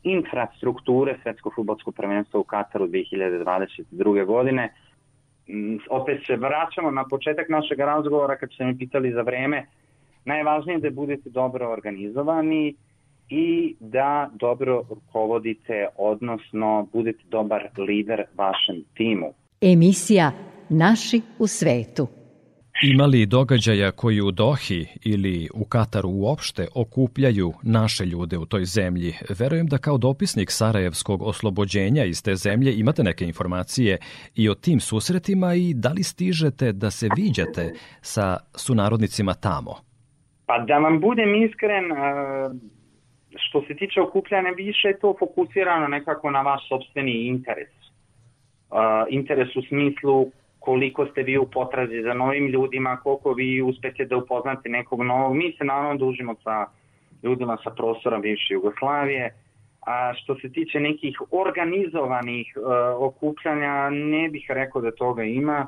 infrastrukture 0.03 1.15
Svetskog 1.23 1.53
futbolskog 1.55 1.95
prvenstva 1.95 2.39
u 2.39 2.43
Kataru 2.43 2.87
2022. 2.87 4.25
godine. 4.25 4.73
Mm, 5.47 5.77
opet 5.89 6.25
se 6.27 6.35
vraćamo 6.35 6.91
na 6.91 7.07
početak 7.07 7.49
našeg 7.49 7.79
razgovora 7.79 8.37
kad 8.37 8.51
ste 8.53 8.65
mi 8.65 8.77
pitali 8.77 9.11
za 9.11 9.21
vreme. 9.21 9.65
Najvažnije 10.25 10.75
je 10.75 10.79
da 10.79 10.89
budete 10.89 11.29
dobro 11.29 11.71
organizovani, 11.71 12.75
i 13.29 13.75
da 13.79 14.29
dobro 14.39 14.83
rukovodite, 14.89 15.87
odnosno 15.97 16.87
budete 16.93 17.23
dobar 17.29 17.69
lider 17.77 18.23
vašem 18.37 18.83
timu. 18.93 19.33
Emisija 19.61 20.31
Naši 20.69 21.21
u 21.39 21.47
svetu. 21.47 22.07
Ima 22.83 23.05
li 23.05 23.25
događaja 23.25 23.91
koji 23.91 24.21
u 24.21 24.31
Dohi 24.31 24.87
ili 25.05 25.49
u 25.53 25.65
Kataru 25.65 26.09
uopšte 26.09 26.67
okupljaju 26.75 27.53
naše 27.63 28.05
ljude 28.05 28.37
u 28.37 28.45
toj 28.45 28.65
zemlji? 28.65 29.13
Verujem 29.39 29.67
da 29.67 29.77
kao 29.77 29.97
dopisnik 29.97 30.51
Sarajevskog 30.51 31.21
oslobođenja 31.21 32.03
iz 32.05 32.23
te 32.23 32.35
zemlje 32.35 32.79
imate 32.79 33.03
neke 33.03 33.25
informacije 33.25 33.97
i 34.35 34.49
o 34.49 34.55
tim 34.55 34.79
susretima 34.79 35.53
i 35.53 35.73
da 35.73 35.89
li 35.89 36.03
stižete 36.03 36.71
da 36.71 36.91
se 36.91 37.09
viđate 37.17 37.73
sa 38.01 38.37
sunarodnicima 38.55 39.33
tamo? 39.33 39.75
Pa 40.45 40.59
da 40.59 40.77
vam 40.77 40.99
budem 40.99 41.43
iskren, 41.43 41.85
što 43.37 43.61
se 43.61 43.75
tiče 43.75 44.01
okupljanja, 44.01 44.49
više 44.49 44.87
je 44.87 44.99
to 44.99 45.15
fokusirano 45.19 45.87
nekako 45.87 46.31
na 46.31 46.41
vaš 46.41 46.67
sobstveni 46.67 47.11
interes. 47.11 47.69
Uh, 47.69 48.77
interes 49.09 49.55
u 49.55 49.61
smislu 49.61 50.31
koliko 50.59 51.05
ste 51.05 51.23
vi 51.23 51.37
u 51.37 51.45
potrazi 51.45 52.01
za 52.01 52.13
novim 52.13 52.47
ljudima, 52.47 52.97
koliko 52.97 53.33
vi 53.33 53.61
uspete 53.61 54.05
da 54.05 54.17
upoznate 54.17 54.69
nekog 54.69 55.03
novog. 55.03 55.35
Mi 55.35 55.55
se 55.57 55.63
naravno 55.63 55.95
dužimo 55.95 56.35
sa 56.43 56.65
ljudima 57.23 57.57
sa 57.63 57.69
prostora 57.69 58.19
bivše 58.19 58.53
Jugoslavije, 58.53 59.33
a 59.85 60.13
što 60.13 60.35
se 60.35 60.51
tiče 60.51 60.79
nekih 60.79 61.21
organizovanih 61.31 62.57
uh, 62.57 62.63
okupljanja, 63.07 63.89
ne 63.89 64.29
bih 64.29 64.45
rekao 64.49 64.81
da 64.81 64.91
toga 64.91 65.23
ima. 65.23 65.67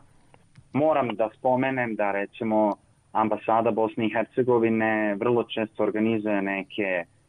Moram 0.74 1.08
da 1.16 1.30
spomenem 1.38 1.96
da 1.96 2.12
recimo 2.12 2.76
ambasada 3.12 3.72
Bosne 3.72 4.06
i 4.06 4.14
Hercegovine 4.14 5.16
vrlo 5.16 5.44
često 5.44 5.84
organizuje 5.84 6.42
neke 6.42 7.04
uh, 7.06 7.21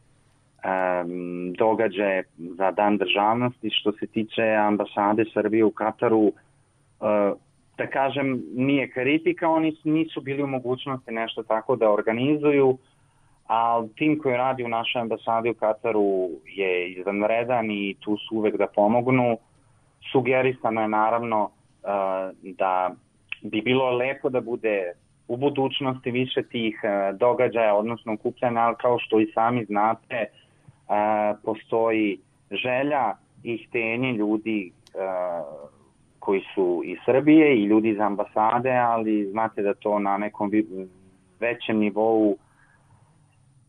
um, 0.65 1.53
događaje 1.53 2.25
za 2.39 2.71
dan 2.71 2.99
državnosti 2.99 3.71
što 3.71 3.93
se 3.93 4.07
tiče 4.07 4.43
ambasade 4.43 5.25
Srbije 5.33 5.65
u 5.65 5.71
Kataru. 5.71 6.19
Uh, 6.19 6.33
da 7.79 7.87
kažem 7.87 8.43
nije 8.55 8.91
kritika 8.91 9.49
oni 9.49 9.77
nisu 9.85 10.21
bili 10.21 10.43
u 10.43 10.47
mogućnosti 10.47 11.13
nešto 11.13 11.43
tako 11.43 11.77
da 11.77 11.91
organizuju 11.91 12.79
a 13.49 13.83
tim 13.97 14.19
koji 14.19 14.37
radi 14.37 14.65
u 14.65 14.69
našoj 14.69 15.01
ambasadi 15.01 15.51
u 15.51 15.55
Kataru 15.55 16.29
je 16.47 16.91
izvanredan 16.93 17.71
i 17.71 17.95
tu 18.01 18.17
su 18.17 18.37
uvek 18.37 18.57
da 18.57 18.67
pomognu. 18.67 19.39
Sugerisano 20.13 20.81
je 20.81 20.89
naravno 20.89 21.43
uh, 21.45 22.37
da 22.43 22.91
bi 23.43 23.61
bilo 23.61 23.91
lepo 23.91 24.29
da 24.29 24.41
bude 24.41 24.93
u 25.29 25.37
budućnosti 25.37 26.11
više 26.11 26.43
tih 26.43 26.81
uh, 26.85 27.19
događaja, 27.19 27.75
odnosno 27.75 28.17
kupljanja, 28.17 28.61
ali 28.61 28.77
kao 28.81 28.99
što 28.99 29.21
i 29.21 29.33
sami 29.35 29.65
znate, 29.65 30.17
a, 30.17 30.42
postoji 31.45 32.19
želja 32.51 33.15
i 33.43 33.67
htenje 33.67 34.13
ljudi 34.13 34.73
koji 36.19 36.41
su 36.55 36.83
iz 36.85 36.99
Srbije 37.05 37.57
i 37.57 37.65
ljudi 37.65 37.89
iz 37.89 38.01
ambasade, 38.01 38.71
ali 38.71 39.31
znate 39.31 39.63
da 39.63 39.75
to 39.75 39.99
na 39.99 40.17
nekom 40.19 40.51
većem 41.41 41.79
nivou 41.79 42.37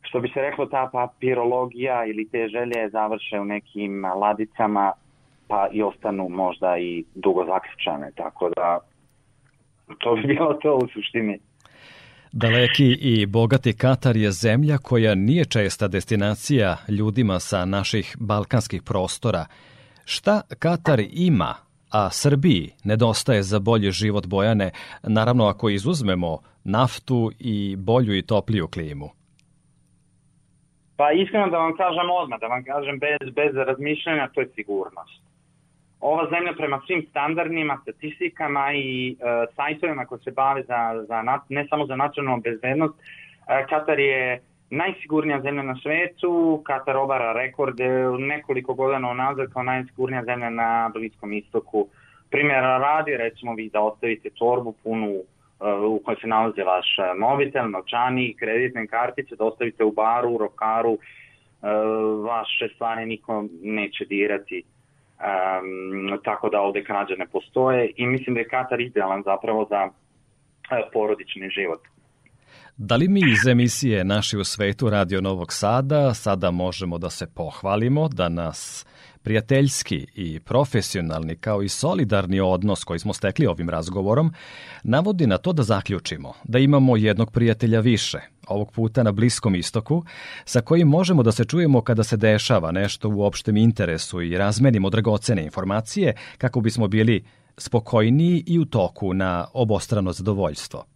što 0.02 0.20
bi 0.20 0.30
se 0.34 0.42
reklo 0.42 0.66
ta 0.66 0.90
papirologija 0.92 2.06
ili 2.06 2.30
te 2.30 2.48
želje 2.48 2.90
završe 2.90 3.40
u 3.40 3.46
nekim 3.46 4.06
ladicama 4.06 4.92
pa 5.48 5.68
i 5.72 5.84
ostanu 5.84 6.30
možda 6.30 6.78
i 6.78 7.04
dugo 7.16 7.46
zaključane, 7.46 8.12
tako 8.16 8.50
da 8.50 8.80
to 10.00 10.16
bi 10.16 10.22
bilo 10.22 10.54
to 10.54 10.76
u 10.76 10.88
suštini. 10.94 11.40
Daleki 12.36 12.98
i 13.02 13.26
bogati 13.26 13.78
Katar 13.78 14.18
je 14.18 14.32
zemlja 14.32 14.78
koja 14.78 15.16
nije 15.16 15.46
česta 15.46 15.88
destinacija 15.88 16.78
ljudima 16.90 17.40
sa 17.40 17.66
naših 17.66 18.16
balkanskih 18.20 18.82
prostora. 18.86 19.46
Šta 20.06 20.42
Katar 20.60 21.00
ima, 21.14 21.56
a 21.92 22.10
Srbiji 22.10 22.70
nedostaje 22.84 23.44
za 23.44 23.60
bolji 23.60 23.92
život 23.92 24.28
Bojane, 24.28 24.72
naravno 25.04 25.46
ako 25.46 25.70
izuzmemo 25.70 26.40
naftu 26.64 27.32
i 27.40 27.76
bolju 27.76 28.18
i 28.18 28.22
topliju 28.22 28.68
klimu? 28.68 29.10
Pa 30.98 31.12
iskreno 31.12 31.50
da 31.50 31.58
vam 31.58 31.76
kažem 31.78 32.08
odmah, 32.22 32.40
da 32.40 32.48
vam 32.48 32.64
kažem 32.64 33.00
bez, 33.00 33.34
bez 33.34 33.52
razmišljanja, 33.68 34.30
to 34.34 34.42
je 34.42 34.50
sigurnost 34.56 35.33
ova 36.04 36.30
zemlja 36.30 36.54
prema 36.58 36.82
svim 36.86 37.06
standardima, 37.10 37.80
statistikama 37.82 38.74
i 38.74 39.12
e, 39.12 39.46
sajtovima 39.56 40.06
koji 40.06 40.20
se 40.20 40.32
bave 40.32 40.64
za, 40.64 41.06
za, 41.08 41.40
ne 41.50 41.68
samo 41.70 41.86
za 41.86 41.96
nacionalnu 41.96 42.42
bezbednost, 42.42 42.94
e, 43.48 43.66
Katar 43.70 44.00
je 44.00 44.42
najsigurnija 44.70 45.42
zemlja 45.42 45.64
na 45.64 45.76
svetu, 45.76 46.62
Katar 46.66 46.98
obara 46.98 47.34
rekorde 47.34 47.88
nekoliko 48.20 48.74
godina 48.74 49.10
unazad 49.10 49.54
kao 49.54 49.64
najsigurnija 49.64 50.24
zemlja 50.24 50.50
na 50.50 50.90
Bliskom 50.94 51.34
istoku. 51.34 51.88
Primjera 52.32 52.78
radi, 52.78 53.18
recimo 53.18 53.54
vi 53.56 53.70
da 53.70 53.82
ostavite 53.82 54.30
torbu 54.30 54.74
punu 54.84 55.12
e, 55.12 55.24
u 55.72 56.00
kojoj 56.06 56.18
se 56.22 56.28
nalazi 56.28 56.62
vaš 56.62 56.88
mobitel, 57.18 57.70
novčani, 57.70 58.36
kreditne 58.40 58.88
kartice, 58.88 59.36
da 59.36 59.46
ostavite 59.46 59.84
u 59.84 59.92
baru, 59.92 60.30
u 60.30 60.38
rokaru, 60.38 60.94
e, 60.94 60.98
vaše 62.24 62.68
stvari 62.76 63.06
niko 63.06 63.46
neće 63.62 64.06
dirati 64.06 64.64
um, 65.20 66.20
tako 66.24 66.50
da 66.50 66.62
ovde 66.62 66.84
krađe 66.84 67.16
ne 67.18 67.28
postoje 67.28 67.92
i 67.96 68.08
mislim 68.08 68.34
da 68.34 68.40
je 68.40 68.48
Katar 68.48 68.82
idealan 68.82 69.24
zapravo 69.26 69.68
za 69.70 69.86
uh, 69.86 69.92
porodični 70.94 71.50
život. 71.50 71.82
Da 72.78 72.96
li 72.96 73.08
mi 73.08 73.20
iz 73.20 73.48
emisije 73.48 74.04
Naši 74.04 74.38
u 74.38 74.44
svetu 74.44 74.90
Radio 74.90 75.22
Novog 75.22 75.54
Sada 75.54 76.14
sada 76.14 76.52
možemo 76.52 76.98
da 76.98 77.10
se 77.10 77.28
pohvalimo 77.36 78.08
da 78.08 78.30
nas 78.30 78.86
prijateljski 79.24 80.08
i 80.16 80.40
profesionalni 80.40 81.36
kao 81.36 81.64
i 81.64 81.70
solidarni 81.70 82.40
odnos 82.40 82.84
koji 82.84 83.00
smo 83.00 83.14
stekli 83.14 83.48
ovim 83.48 83.70
razgovorom 83.70 84.34
navodi 84.84 85.28
na 85.28 85.38
to 85.38 85.54
da 85.54 85.64
zaključimo 85.64 86.34
da 86.44 86.60
imamo 86.60 86.98
jednog 86.98 87.32
prijatelja 87.32 87.80
više, 87.80 88.20
ovog 88.48 88.72
puta 88.72 89.04
na 89.04 89.12
Bliskom 89.12 89.56
istoku, 89.56 90.04
sa 90.46 90.62
kojim 90.62 90.88
možemo 90.88 91.24
da 91.24 91.32
se 91.32 91.46
čujemo 91.46 91.82
kada 91.82 92.04
se 92.04 92.18
dešava 92.18 92.72
nešto 92.72 93.10
u 93.10 93.24
opštem 93.24 93.58
interesu 93.58 94.22
i 94.22 94.38
razmenimo 94.38 94.90
dragocene 94.90 95.44
informacije 95.44 96.16
kako 96.38 96.62
bismo 96.62 96.88
bili 96.88 97.24
spokojniji 97.58 98.44
i 98.48 98.60
u 98.60 98.66
toku 98.66 99.14
na 99.14 99.48
obostrano 99.54 100.14
zadovoljstvo. 100.14 100.93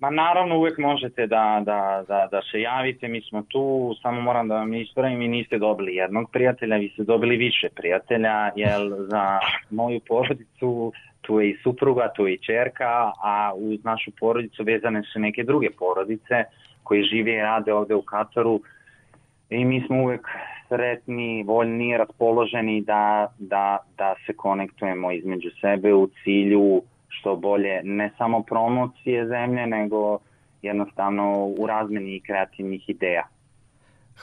Ma 0.00 0.10
naravno 0.10 0.58
uvek 0.58 0.78
možete 0.78 1.26
da, 1.26 1.62
da, 1.64 2.04
da, 2.08 2.28
da 2.30 2.40
se 2.50 2.60
javite, 2.60 3.08
mi 3.08 3.20
smo 3.20 3.42
tu, 3.42 3.94
samo 4.02 4.20
moram 4.20 4.48
da 4.48 4.54
vam 4.54 4.74
ispravim, 4.74 5.18
vi 5.18 5.28
niste 5.28 5.58
dobili 5.58 5.94
jednog 5.94 6.30
prijatelja, 6.30 6.76
vi 6.76 6.88
ste 6.88 7.02
dobili 7.02 7.36
više 7.36 7.68
prijatelja, 7.76 8.50
jer 8.56 8.80
za 9.08 9.38
moju 9.70 10.00
porodicu 10.08 10.92
tu 11.20 11.40
je 11.40 11.50
i 11.50 11.56
supruga, 11.62 12.12
tu 12.16 12.26
je 12.26 12.34
i 12.34 12.38
čerka, 12.38 13.12
a 13.22 13.52
uz 13.56 13.84
našu 13.84 14.10
porodicu 14.20 14.62
vezane 14.64 15.02
su 15.02 15.20
neke 15.20 15.44
druge 15.44 15.70
porodice 15.78 16.44
koji 16.82 17.02
žive 17.02 17.32
i 17.32 17.40
rade 17.40 17.72
ovde 17.72 17.94
u 17.94 18.02
Kataru. 18.02 18.60
I 19.50 19.64
mi 19.64 19.82
smo 19.86 20.02
uvek 20.02 20.28
sretni, 20.68 21.42
voljni, 21.42 21.96
raspoloženi 21.96 22.80
da, 22.80 23.32
da, 23.38 23.78
da 23.98 24.14
se 24.26 24.32
konektujemo 24.32 25.12
između 25.12 25.50
sebe 25.60 25.94
u 25.94 26.08
cilju 26.24 26.82
što 27.08 27.36
bolje 27.36 27.80
ne 27.84 28.10
samo 28.18 28.42
promocije 28.42 29.26
zemlje, 29.26 29.66
nego 29.66 30.18
jednostavno 30.62 31.54
u 31.58 31.66
razmeni 31.66 32.20
kreativnih 32.20 32.88
ideja. 32.88 33.22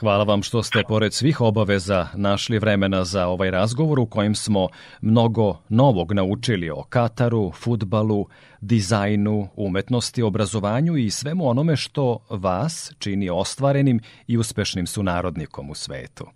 Hvala 0.00 0.24
vam 0.24 0.42
što 0.42 0.62
ste 0.62 0.82
pored 0.88 1.12
svih 1.12 1.40
obaveza 1.40 2.06
našli 2.14 2.58
vremena 2.58 3.04
za 3.04 3.26
ovaj 3.26 3.50
razgovor 3.50 3.98
u 3.98 4.06
kojem 4.06 4.34
smo 4.34 4.68
mnogo 5.00 5.58
novog 5.68 6.12
naučili 6.12 6.70
o 6.70 6.82
Kataru, 6.88 7.50
futbalu, 7.50 8.26
dizajnu, 8.60 9.48
umetnosti, 9.56 10.22
obrazovanju 10.22 10.96
i 10.96 11.10
svemu 11.10 11.48
onome 11.48 11.76
što 11.76 12.18
vas 12.30 12.94
čini 12.98 13.30
ostvarenim 13.30 14.00
i 14.26 14.38
uspešnim 14.38 14.86
sunarodnikom 14.86 15.70
u 15.70 15.74
svetu. 15.74 16.26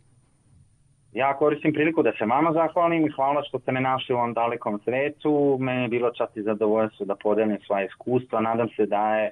Ja 1.16 1.36
koristim 1.36 1.72
priliku 1.72 2.02
da 2.02 2.12
se 2.18 2.24
vama 2.24 2.52
zahvalim 2.52 3.06
i 3.06 3.10
hvala 3.10 3.42
što 3.48 3.58
ste 3.58 3.72
me 3.72 3.80
našli 3.80 4.14
u 4.14 4.18
ovom 4.18 4.32
dalekom 4.32 4.80
svetu. 4.84 5.56
Meni 5.60 5.82
je 5.82 5.88
bilo 5.88 6.10
čast 6.10 6.36
i 6.36 6.42
zadovoljstvo 6.42 7.06
da 7.06 7.14
podelim 7.14 7.58
svoje 7.66 7.86
iskustva. 7.86 8.40
Nadam 8.40 8.68
se 8.76 8.86
da 8.86 9.16
je 9.16 9.30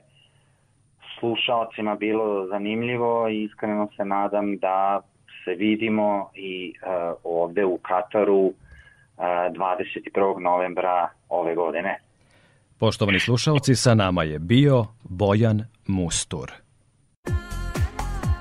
slušalcima 1.18 1.94
bilo 1.94 2.46
zanimljivo 2.46 3.28
i 3.28 3.42
iskreno 3.42 3.88
se 3.96 4.04
nadam 4.04 4.56
da 4.56 5.00
se 5.44 5.54
vidimo 5.54 6.30
i 6.34 6.72
uh, 6.72 7.16
ovde 7.24 7.64
u 7.64 7.78
Kataru 7.78 8.44
uh, 8.44 8.54
21. 9.18 10.40
novembra 10.40 11.08
ove 11.28 11.54
godine. 11.54 11.98
Poštovani 12.78 13.20
slušalci, 13.20 13.74
sa 13.74 13.94
nama 13.94 14.22
je 14.22 14.38
bio 14.38 14.86
Bojan 15.02 15.64
Mustur. 15.86 16.50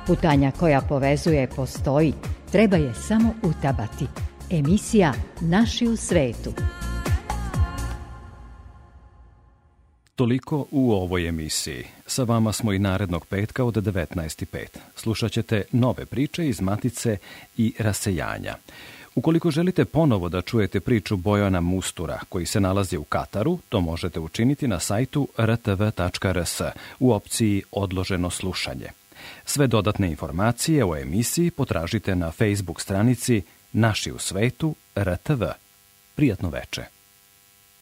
Putanja 0.07 0.51
koja 0.59 0.81
povezuje 0.89 1.47
postoji, 1.55 2.13
treba 2.53 2.77
je 2.77 2.93
samo 2.93 3.33
utabati. 3.43 4.05
Emisija 4.49 5.13
Naši 5.41 5.87
u 5.87 5.95
svetu. 5.95 6.53
Toliko 10.15 10.65
u 10.71 10.91
ovoj 10.91 11.27
emisiji. 11.27 11.83
Sa 12.07 12.23
vama 12.23 12.53
smo 12.53 12.73
i 12.73 12.79
narednog 12.79 13.25
petka 13.25 13.63
od 13.63 13.75
19.05. 13.75 14.65
Slušat 14.95 15.31
ćete 15.31 15.63
nove 15.71 16.05
priče 16.05 16.47
iz 16.47 16.61
Matice 16.61 17.17
i 17.57 17.73
Rasejanja. 17.79 18.55
Ukoliko 19.15 19.51
želite 19.51 19.85
ponovo 19.85 20.29
da 20.29 20.41
čujete 20.41 20.79
priču 20.79 21.17
Bojana 21.17 21.61
Mustura, 21.61 22.19
koji 22.29 22.45
se 22.45 22.59
nalazi 22.59 22.97
u 22.97 23.03
Kataru, 23.03 23.59
to 23.69 23.81
možete 23.81 24.19
učiniti 24.19 24.67
na 24.67 24.79
sajtu 24.79 25.27
rtv.rs 25.39 26.61
u 26.99 27.13
opciji 27.13 27.63
Odloženo 27.71 28.29
slušanje. 28.29 29.02
Sve 29.45 29.67
dodatne 29.67 30.09
informacije 30.09 30.85
o 30.85 30.95
emisiji 30.95 31.51
potražite 31.51 32.15
na 32.15 32.31
Facebook 32.31 32.81
stranici 32.81 33.41
Naši 33.73 34.11
u 34.11 34.19
svetu 34.19 34.75
RTV. 34.95 35.43
Prijatno 36.15 36.49
veče. 36.49 36.92